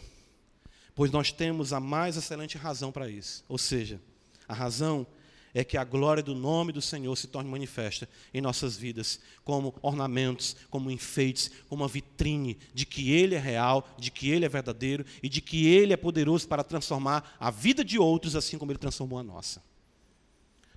[0.93, 3.43] pois nós temos a mais excelente razão para isso.
[3.49, 3.99] Ou seja,
[4.47, 5.07] a razão
[5.51, 9.73] é que a glória do nome do Senhor se torne manifesta em nossas vidas, como
[9.81, 14.49] ornamentos, como enfeites, como uma vitrine de que Ele é real, de que Ele é
[14.49, 18.71] verdadeiro e de que Ele é poderoso para transformar a vida de outros assim como
[18.71, 19.63] Ele transformou a nossa.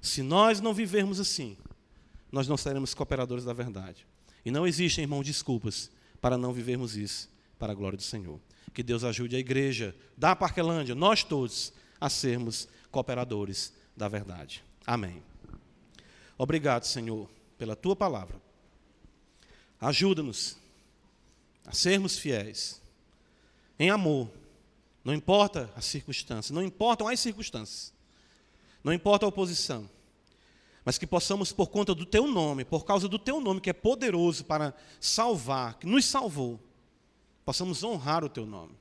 [0.01, 1.57] Se nós não vivermos assim,
[2.31, 4.07] nós não seremos cooperadores da verdade.
[4.43, 5.91] E não existem, irmão, desculpas
[6.21, 7.32] para não vivermos isso
[7.63, 8.41] para a glória do Senhor.
[8.75, 14.65] Que Deus ajude a igreja da Parquelândia, nós todos, a sermos cooperadores da verdade.
[14.85, 15.23] Amém.
[16.37, 18.43] Obrigado, Senhor, pela tua palavra.
[19.81, 20.57] Ajuda-nos
[21.65, 22.83] a sermos fiéis,
[23.79, 24.29] em amor,
[25.05, 27.95] não importa as circunstâncias, não importam as circunstâncias,
[28.83, 29.89] não importa a oposição,
[30.85, 33.73] mas que possamos, por conta do teu nome, por causa do teu nome que é
[33.73, 36.59] poderoso para salvar, que nos salvou,
[37.45, 38.75] possamos honrar o teu nome.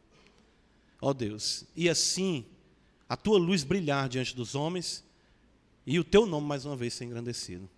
[1.02, 2.46] Ó oh Deus, e assim
[3.10, 5.04] a tua luz brilhar diante dos homens
[5.86, 7.70] e o teu nome mais uma vez ser engrandecido.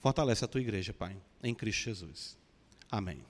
[0.00, 2.36] Fortalece a tua igreja, Pai, em Cristo Jesus.
[2.90, 3.22] Amém.